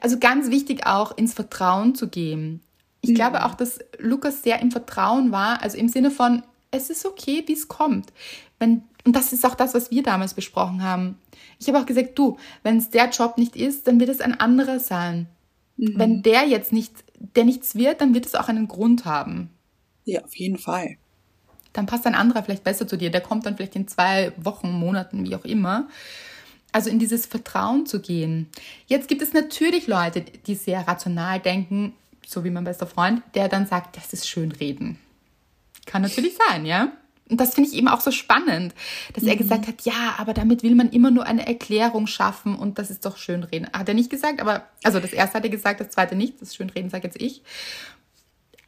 [0.00, 2.60] Also ganz wichtig auch ins Vertrauen zu gehen.
[3.00, 3.14] Ich mhm.
[3.14, 7.42] glaube auch, dass Lukas sehr im Vertrauen war, also im Sinne von, es ist okay,
[7.46, 8.12] wie es kommt.
[8.58, 11.16] Wenn und das ist auch das, was wir damals besprochen haben.
[11.60, 14.38] Ich habe auch gesagt, du, wenn es der Job nicht ist, dann wird es ein
[14.38, 15.28] anderer sein.
[15.76, 15.94] Mhm.
[15.96, 16.92] Wenn der jetzt nicht,
[17.36, 19.50] der nichts wird, dann wird es auch einen Grund haben.
[20.04, 20.96] Ja, auf jeden Fall.
[21.72, 23.10] Dann passt ein anderer vielleicht besser zu dir.
[23.10, 25.88] Der kommt dann vielleicht in zwei Wochen, Monaten, wie auch immer.
[26.72, 28.48] Also in dieses Vertrauen zu gehen.
[28.88, 31.94] Jetzt gibt es natürlich Leute, die sehr rational denken,
[32.26, 34.98] so wie mein bester Freund, der dann sagt, das ist schön reden.
[35.86, 36.90] Kann natürlich sein, ja?
[37.28, 38.74] Und das finde ich eben auch so spannend,
[39.14, 39.30] dass mhm.
[39.30, 42.90] er gesagt hat, ja, aber damit will man immer nur eine Erklärung schaffen und das
[42.90, 43.68] ist doch Schönreden.
[43.72, 46.54] Hat er nicht gesagt, aber, also das erste hat er gesagt, das zweite nicht, das
[46.54, 47.42] Schönreden sage jetzt ich.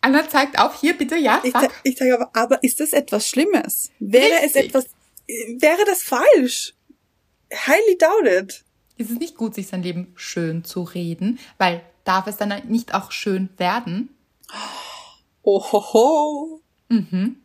[0.00, 1.40] Anna zeigt auf, hier bitte, ja.
[1.44, 3.90] Ich, sag, ich sage aber, aber ist das etwas Schlimmes?
[3.98, 4.44] Wäre Richtig.
[4.44, 4.84] es etwas,
[5.26, 6.74] wäre das falsch?
[7.52, 8.64] Highly doubted.
[8.96, 12.94] Ist es nicht gut, sich sein Leben schön zu reden, weil darf es dann nicht
[12.94, 14.08] auch schön werden?
[15.42, 16.60] Ohoho.
[16.88, 17.36] Mhm.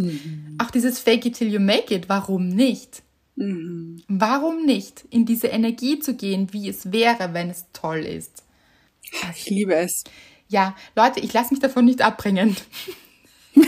[0.00, 0.56] Mhm.
[0.58, 3.02] Auch dieses Fake it till you make it, warum nicht?
[3.36, 4.02] Mhm.
[4.08, 8.42] Warum nicht in diese Energie zu gehen, wie es wäre, wenn es toll ist?
[9.34, 10.04] Ich liebe es.
[10.48, 12.56] Ja, Leute, ich lasse mich davon nicht abbringen.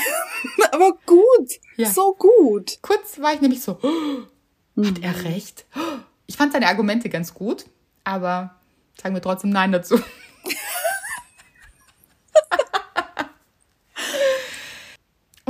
[0.73, 1.91] Aber gut, ja.
[1.91, 2.79] so gut.
[2.81, 5.67] Kurz war ich nämlich so, oh, hat er recht?
[6.27, 7.67] Ich fand seine Argumente ganz gut,
[8.05, 8.59] aber
[9.01, 10.01] sagen wir trotzdem Nein dazu.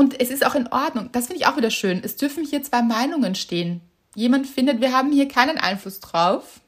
[0.03, 1.11] Und es ist auch in Ordnung.
[1.13, 2.01] Das finde ich auch wieder schön.
[2.03, 3.83] Es dürfen hier zwei Meinungen stehen.
[4.17, 6.61] Jemand findet, wir haben hier keinen Einfluss drauf.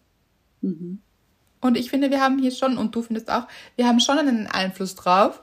[0.60, 1.00] Mhm.
[1.60, 4.46] Und ich finde, wir haben hier schon, und du findest auch, wir haben schon einen
[4.46, 5.40] Einfluss drauf.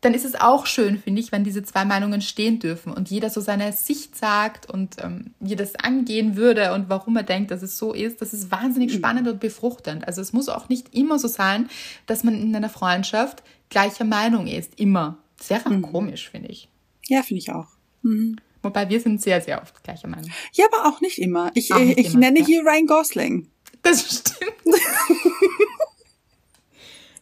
[0.00, 3.30] Dann ist es auch schön, finde ich, wenn diese zwei Meinungen stehen dürfen und jeder
[3.30, 7.78] so seine Sicht sagt und ähm, das angehen würde und warum er denkt, dass es
[7.78, 8.22] so ist.
[8.22, 8.98] Das ist wahnsinnig mhm.
[8.98, 10.06] spannend und befruchtend.
[10.06, 11.68] Also es muss auch nicht immer so sein,
[12.06, 14.78] dass man in einer Freundschaft gleicher Meinung ist.
[14.78, 15.18] Immer.
[15.40, 15.82] Sehr mhm.
[15.82, 16.68] komisch, finde ich.
[17.08, 17.66] Ja, finde ich auch.
[18.02, 18.36] Mhm.
[18.62, 20.30] Wobei wir sind sehr, sehr oft gleicher Meinung.
[20.52, 21.50] Ja, aber auch nicht immer.
[21.54, 22.46] Ich, nicht ich immer, nenne ja.
[22.46, 23.48] hier Ryan Gosling.
[23.82, 24.52] Das stimmt.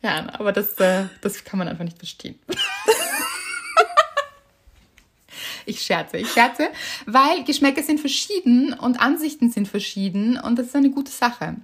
[0.03, 2.39] ja, aber das, äh, das kann man einfach nicht verstehen.
[5.67, 6.71] ich scherze, ich scherze,
[7.05, 11.57] weil Geschmäcker sind verschieden und Ansichten sind verschieden und das ist eine gute Sache.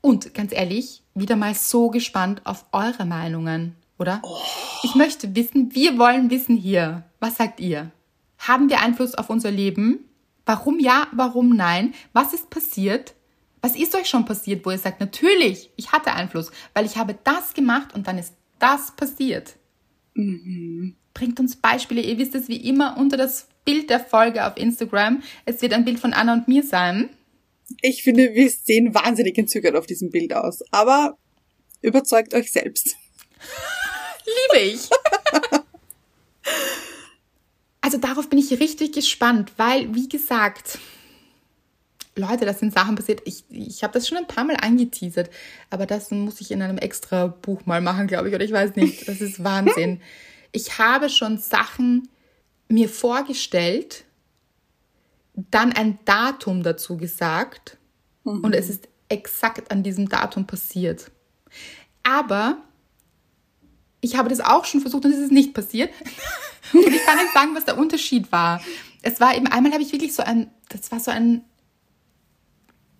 [0.00, 4.20] Und ganz ehrlich, wieder mal so gespannt auf eure Meinungen, oder?
[4.22, 4.38] Oh.
[4.82, 7.04] Ich möchte wissen, wir wollen wissen hier.
[7.20, 7.90] Was sagt ihr?
[8.38, 10.04] Haben wir Einfluss auf unser Leben?
[10.46, 11.94] Warum ja, warum nein?
[12.12, 13.14] Was ist passiert?
[13.62, 17.16] Was ist euch schon passiert, wo ihr sagt, natürlich, ich hatte Einfluss, weil ich habe
[17.24, 19.56] das gemacht und dann ist das passiert?
[20.12, 20.96] Mhm.
[21.14, 22.02] Bringt uns Beispiele.
[22.02, 25.22] Ihr wisst es wie immer unter das Bild der Folge auf Instagram.
[25.46, 27.08] Es wird ein Bild von Anna und mir sein.
[27.80, 30.62] Ich finde, wir sehen wahnsinnig entzückert auf diesem Bild aus.
[30.70, 31.16] Aber
[31.80, 32.96] überzeugt euch selbst.
[34.26, 34.88] Liebe ich.
[37.80, 40.78] also darauf bin ich richtig gespannt, weil, wie gesagt,
[42.16, 43.22] Leute, das sind Sachen passiert.
[43.24, 45.30] Ich, ich habe das schon ein paar Mal angeteasert,
[45.70, 48.76] aber das muss ich in einem extra Buch mal machen, glaube ich, oder ich weiß
[48.76, 49.08] nicht.
[49.08, 50.00] Das ist Wahnsinn.
[50.52, 52.08] Ich habe schon Sachen
[52.68, 54.04] mir vorgestellt,
[55.34, 57.76] dann ein Datum dazu gesagt
[58.22, 58.44] mhm.
[58.44, 61.10] und es ist exakt an diesem Datum passiert.
[62.04, 62.58] Aber
[64.04, 65.90] ich habe das auch schon versucht und es ist nicht passiert.
[66.72, 68.60] und ich kann nicht sagen, was der Unterschied war.
[69.02, 71.42] Es war eben, einmal habe ich wirklich so ein, das war so ein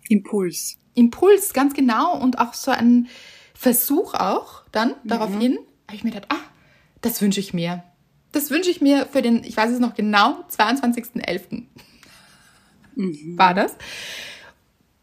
[0.09, 0.77] Impuls.
[0.95, 2.19] Impuls, ganz genau.
[2.19, 3.07] Und auch so ein
[3.53, 5.07] Versuch auch dann mhm.
[5.07, 6.43] daraufhin, habe ich mir gedacht, ah,
[7.01, 7.83] das wünsche ich mir.
[8.31, 11.63] Das wünsche ich mir für den, ich weiß es noch genau, 22.11
[12.95, 13.37] mhm.
[13.37, 13.75] war das,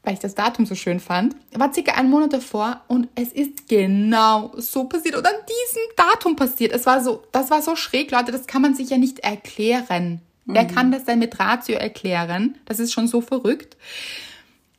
[0.02, 1.36] weil ich das Datum so schön fand.
[1.52, 6.36] War circa einen Monat davor und es ist genau so passiert und an diesem Datum
[6.36, 6.72] passiert.
[6.72, 10.20] Es war so, das war so schräg, Leute, das kann man sich ja nicht erklären.
[10.44, 10.54] Mhm.
[10.54, 12.58] Wer kann das denn mit Ratio erklären?
[12.64, 13.76] Das ist schon so verrückt.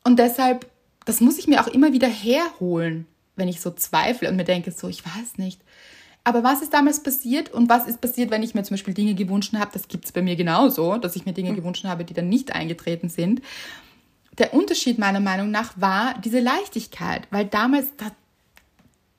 [0.04, 0.70] Und deshalb,
[1.06, 4.72] das muss ich mir auch immer wieder herholen, wenn ich so zweifle und mir denke,
[4.72, 5.62] so, ich weiß nicht.
[6.26, 9.14] Aber was ist damals passiert und was ist passiert, wenn ich mir zum Beispiel Dinge
[9.14, 9.72] gewünscht habe?
[9.74, 11.56] Das gibt es bei mir genauso, dass ich mir Dinge mhm.
[11.56, 13.42] gewünscht habe, die dann nicht eingetreten sind.
[14.38, 18.12] Der Unterschied meiner Meinung nach war diese Leichtigkeit, weil damals, da,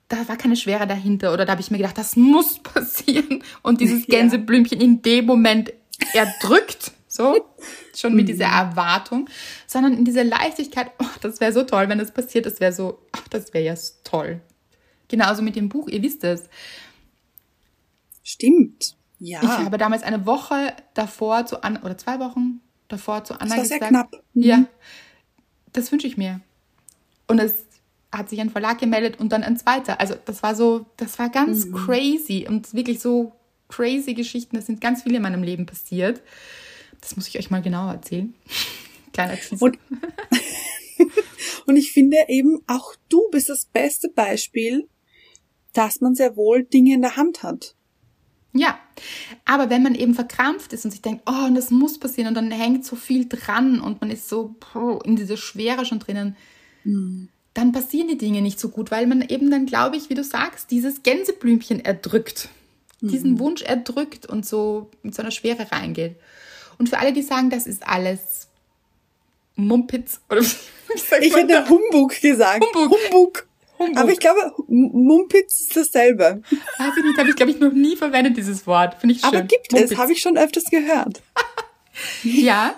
[0.09, 3.81] da war keine Schwere dahinter oder da habe ich mir gedacht, das muss passieren und
[3.81, 5.73] dieses Gänseblümchen in dem Moment
[6.13, 7.49] erdrückt, so,
[7.95, 8.71] schon mit dieser mhm.
[8.71, 9.29] Erwartung,
[9.67, 12.99] sondern in dieser Leichtigkeit, oh, das wäre so toll, wenn das passiert, das wäre so,
[13.13, 14.41] ach, das wäre ja toll.
[15.09, 16.49] Genauso mit dem Buch, ihr wisst es.
[18.25, 18.97] Stimmt.
[19.19, 19.41] Ja.
[19.43, 23.51] Ich habe damals eine Woche davor zu Anna, oder zwei Wochen davor zu Anna das
[23.51, 23.81] war gesagt.
[23.81, 24.25] Sehr knapp.
[24.33, 24.43] Mhm.
[24.43, 24.65] Ja.
[25.75, 26.41] Das wünsche ich mir.
[27.27, 27.67] Und es
[28.11, 30.01] hat sich ein Verlag gemeldet und dann ein zweiter.
[30.01, 31.75] Also das war so, das war ganz mhm.
[31.75, 33.33] crazy und wirklich so
[33.69, 34.57] crazy Geschichten.
[34.57, 36.23] Das sind ganz viele in meinem Leben passiert.
[37.01, 38.35] Das muss ich euch mal genauer erzählen.
[39.13, 39.65] Kleiner Teaser.
[39.65, 39.79] Und,
[41.67, 44.89] und ich finde eben, auch du bist das beste Beispiel,
[45.73, 47.75] dass man sehr wohl Dinge in der Hand hat.
[48.57, 48.79] Ja,
[49.45, 52.35] aber wenn man eben verkrampft ist und sich denkt, oh, und das muss passieren und
[52.35, 54.55] dann hängt so viel dran und man ist so
[55.05, 56.37] in dieser Schwere schon drinnen,
[56.85, 57.29] mhm.
[57.53, 60.23] dann passieren die Dinge nicht so gut, weil man eben dann, glaube ich, wie du
[60.23, 62.49] sagst, dieses Gänseblümchen erdrückt,
[63.01, 63.09] mhm.
[63.09, 66.15] diesen Wunsch erdrückt und so mit so einer Schwere reingeht.
[66.79, 68.47] Und für alle, die sagen, das ist alles
[69.57, 70.43] Mumpitz oder
[71.21, 72.65] ich hätte Humbug gesagt.
[72.65, 72.93] Humbug.
[72.93, 73.47] Humbug.
[73.79, 73.97] Humbug.
[73.97, 76.43] Aber ich glaube, Mumpitz ist dasselbe.
[76.79, 78.95] Weiß ich nicht, habe ich, glaube ich, noch nie verwendet, dieses Wort.
[79.01, 79.29] Finde ich schön.
[79.29, 79.93] Aber gibt Mumpitz.
[79.93, 81.23] es, habe ich schon öfters gehört.
[82.23, 82.75] ja,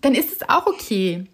[0.00, 1.26] dann ist es auch okay.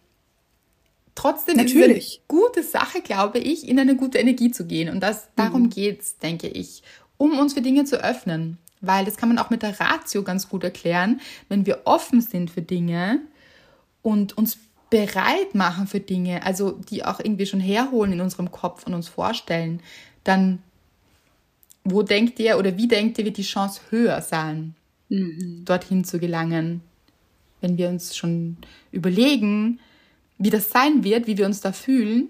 [1.15, 1.97] Trotzdem Natürlich.
[1.97, 4.91] ist es eine gute Sache, glaube ich, in eine gute Energie zu gehen.
[4.91, 5.71] Und das, darum mhm.
[5.71, 6.83] geht's, denke ich,
[7.17, 8.59] um uns für Dinge zu öffnen.
[8.83, 11.21] Weil das kann man auch mit der Ratio ganz gut erklären.
[11.49, 13.23] Wenn wir offen sind für Dinge
[14.03, 14.59] und uns
[14.91, 19.09] bereit machen für Dinge, also die auch irgendwie schon herholen in unserem Kopf und uns
[19.09, 19.81] vorstellen,
[20.25, 20.61] dann
[21.85, 24.75] wo denkt ihr oder wie denkt ihr, wird die Chance höher sein,
[25.09, 25.63] mhm.
[25.65, 26.83] dorthin zu gelangen?
[27.61, 28.57] Wenn wir uns schon
[28.93, 29.81] überlegen,
[30.39, 32.29] wie das sein wird, wie wir uns da fühlen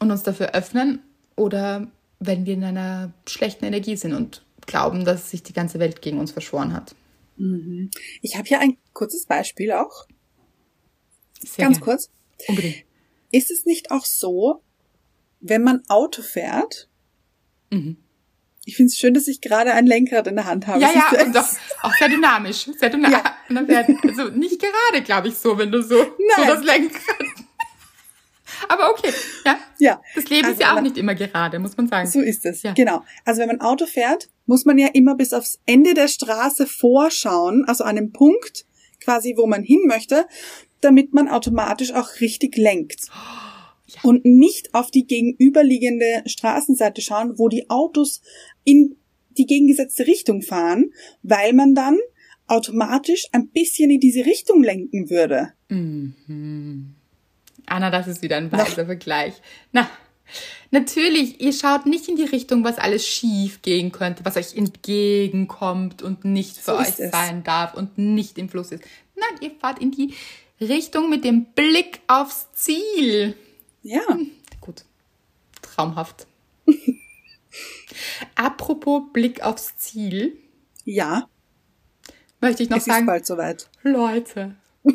[0.00, 1.00] und uns dafür öffnen
[1.36, 1.88] oder
[2.20, 6.18] wenn wir in einer schlechten Energie sind und glauben, dass sich die ganze Welt gegen
[6.18, 6.94] uns verschworen hat.
[7.36, 7.90] Mhm.
[8.22, 10.06] Ich habe hier ein kurzes Beispiel auch.
[11.46, 11.84] Sehr Ganz gern.
[11.84, 12.10] kurz.
[12.48, 12.84] Unbedingt.
[13.30, 14.62] Ist es nicht auch so,
[15.40, 16.88] wenn man Auto fährt?
[17.70, 17.96] Mhm.
[18.66, 20.80] Ich finde es schön, dass ich gerade ein Lenkrad in der Hand habe.
[20.80, 21.44] Ja, ja, und auch,
[21.82, 22.66] auch sehr dynamisch.
[22.78, 23.18] Sehr dynamisch.
[23.18, 23.36] Ja.
[24.08, 26.08] Also nicht gerade, glaube ich, so, wenn du so, Nein.
[26.38, 27.16] so das Lenkrad.
[28.68, 29.12] Aber okay,
[29.44, 29.58] ja.
[29.78, 30.02] Ja.
[30.14, 32.08] Das Leben Also ist ja auch nicht immer gerade, muss man sagen.
[32.08, 32.72] So ist es, Ja.
[32.72, 33.02] genau.
[33.24, 37.64] Also wenn man Auto fährt, muss man ja immer bis aufs Ende der Straße vorschauen,
[37.66, 38.64] also an dem Punkt
[39.02, 40.26] quasi, wo man hin möchte,
[40.84, 43.08] damit man automatisch auch richtig lenkt.
[44.02, 48.22] Und nicht auf die gegenüberliegende Straßenseite schauen, wo die Autos
[48.64, 48.96] in
[49.36, 50.90] die gegengesetzte Richtung fahren,
[51.22, 51.98] weil man dann
[52.46, 55.52] automatisch ein bisschen in diese Richtung lenken würde.
[57.66, 59.34] Anna, das ist wieder ein weiser Vergleich.
[59.72, 59.88] Na,
[60.70, 66.02] natürlich, ihr schaut nicht in die Richtung, was alles schief gehen könnte, was euch entgegenkommt
[66.02, 68.84] und nicht für So euch sein darf und nicht im Fluss ist.
[69.16, 70.14] Nein, ihr fahrt in die
[70.60, 73.36] Richtung mit dem Blick aufs Ziel.
[73.82, 74.02] Ja.
[74.60, 74.84] Gut,
[75.62, 76.26] traumhaft.
[78.34, 80.36] Apropos Blick aufs Ziel,
[80.84, 81.28] Ja,
[82.40, 83.68] möchte ich noch es ist sagen, bald soweit.
[83.82, 84.54] Leute.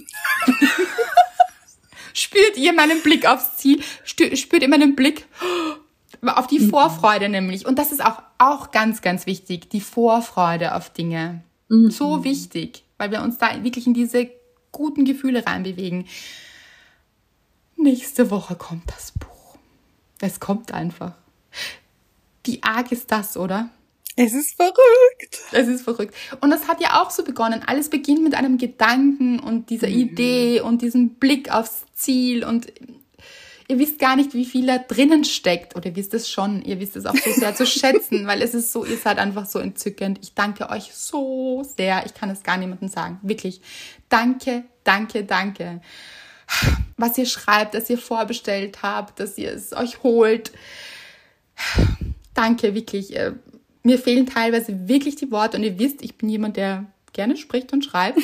[2.13, 3.81] Spürt ihr meinen Blick aufs Ziel?
[4.03, 5.25] Spürt ihr meinen Blick
[6.21, 7.65] auf die Vorfreude nämlich?
[7.65, 11.43] Und das ist auch, auch ganz, ganz wichtig, die Vorfreude auf Dinge.
[11.69, 14.29] So wichtig, weil wir uns da wirklich in diese
[14.71, 16.07] guten Gefühle reinbewegen.
[17.75, 19.57] Nächste Woche kommt das Buch.
[20.19, 21.13] Es kommt einfach.
[22.43, 23.69] Wie arg ist das, oder?
[24.15, 25.39] Es ist verrückt.
[25.53, 26.13] Es ist verrückt.
[26.41, 27.63] Und das hat ja auch so begonnen.
[27.65, 32.43] Alles beginnt mit einem Gedanken und dieser Idee und diesem Blick aufs Ziel.
[32.43, 32.67] Und
[33.69, 35.77] ihr wisst gar nicht, wie viel da drinnen steckt.
[35.77, 36.61] Oder ihr wisst es schon.
[36.63, 39.45] Ihr wisst es auch so sehr zu schätzen, weil es ist so, ihr seid einfach
[39.45, 40.19] so entzückend.
[40.21, 42.05] Ich danke euch so sehr.
[42.05, 43.19] Ich kann es gar niemandem sagen.
[43.21, 43.61] Wirklich.
[44.09, 45.81] Danke, danke, danke.
[46.97, 50.51] Was ihr schreibt, dass ihr vorbestellt habt, dass ihr es euch holt
[52.39, 53.15] danke, wirklich.
[53.15, 53.33] Äh,
[53.83, 57.73] Mir fehlen teilweise wirklich die Worte und ihr wisst, ich bin jemand, der gerne spricht
[57.73, 58.19] und schreibt.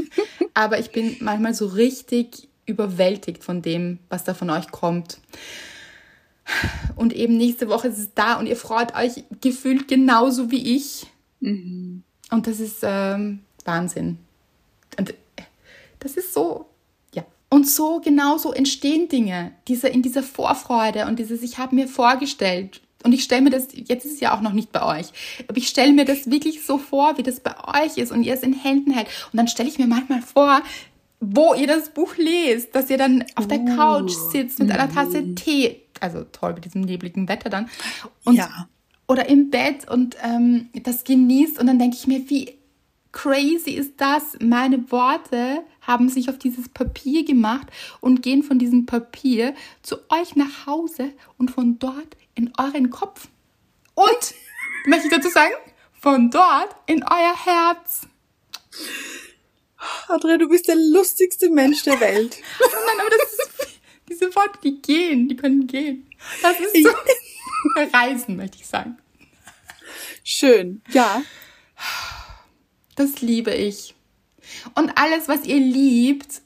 [0.54, 5.18] Aber ich bin manchmal so richtig überwältigt von dem, was da von euch kommt.
[6.96, 11.06] Und eben nächste Woche ist es da und ihr freut euch gefühlt genauso wie ich.
[11.40, 14.18] Und das ist ähm, Wahnsinn.
[14.98, 15.14] Und äh,
[15.98, 16.66] das ist so,
[17.14, 17.24] ja.
[17.50, 22.80] Und so genauso entstehen Dinge, diese, in dieser Vorfreude und dieses, ich habe mir vorgestellt.
[23.02, 25.06] Und ich stelle mir das, jetzt ist es ja auch noch nicht bei euch,
[25.46, 27.54] aber ich stelle mir das wirklich so vor, wie das bei
[27.84, 29.06] euch ist und ihr es in Händen hält.
[29.32, 30.62] Und dann stelle ich mir manchmal vor,
[31.20, 35.34] wo ihr das Buch lest, dass ihr dann auf der Couch sitzt mit einer Tasse
[35.34, 37.68] Tee, also toll mit diesem nebligen Wetter dann,
[38.24, 38.68] und Ja.
[39.08, 42.58] oder im Bett und ähm, das genießt und dann denke ich mir, wie
[43.12, 44.36] crazy ist das?
[44.40, 47.66] Meine Worte haben sich auf dieses Papier gemacht
[48.00, 53.28] und gehen von diesem Papier zu euch nach Hause und von dort in euren Kopf.
[53.94, 54.34] Und,
[54.86, 55.54] möchte ich dazu sagen,
[55.98, 58.06] von dort in euer Herz.
[60.08, 62.36] Adria, du bist der lustigste Mensch der Welt.
[62.60, 66.08] Nein, aber das ist, diese Worte, die gehen, die können gehen.
[66.42, 66.90] Das ist so,
[67.92, 68.98] Reisen, möchte ich sagen.
[70.22, 70.82] Schön.
[70.90, 71.22] Ja.
[72.94, 73.94] Das liebe ich.
[74.74, 76.42] Und alles, was ihr liebt,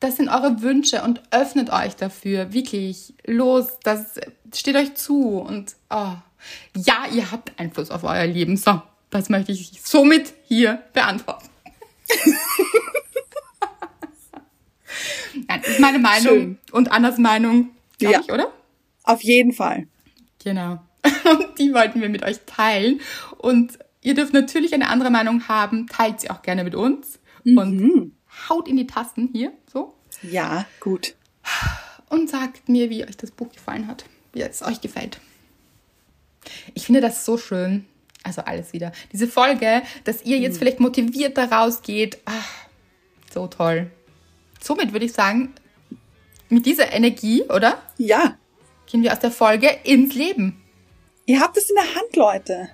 [0.00, 2.52] das sind eure Wünsche und öffnet euch dafür.
[2.52, 3.14] Wirklich.
[3.26, 4.20] Los, das
[4.54, 5.38] steht euch zu.
[5.38, 6.14] Und oh,
[6.74, 8.56] ja, ihr habt Einfluss auf euer Leben.
[8.56, 11.48] So, das möchte ich somit hier beantworten.
[15.48, 16.58] Nein, das ist meine Meinung Schön.
[16.72, 18.20] und Annas Meinung, glaube Ja.
[18.20, 18.52] ich, oder?
[19.04, 19.86] Auf jeden Fall.
[20.42, 20.80] Genau.
[21.24, 23.00] Und die wollten wir mit euch teilen.
[23.38, 25.86] Und ihr dürft natürlich eine andere Meinung haben.
[25.86, 27.18] Teilt sie auch gerne mit uns.
[27.44, 28.12] Und
[28.48, 29.94] haut in die Tasten hier, so.
[30.22, 31.14] Ja, gut.
[32.08, 34.04] Und sagt mir, wie euch das Buch gefallen hat.
[34.32, 35.20] Wie es euch gefällt.
[36.74, 37.86] Ich finde das so schön.
[38.24, 38.90] Also alles wieder.
[39.12, 42.18] Diese Folge, dass ihr jetzt vielleicht motiviert da rausgeht.
[42.24, 42.48] Ach,
[43.32, 43.90] so toll.
[44.60, 45.54] Somit würde ich sagen,
[46.48, 47.82] mit dieser Energie, oder?
[47.98, 48.36] Ja.
[48.86, 50.62] Gehen wir aus der Folge ins Leben.
[51.26, 52.68] Ihr habt es in der Hand, Leute.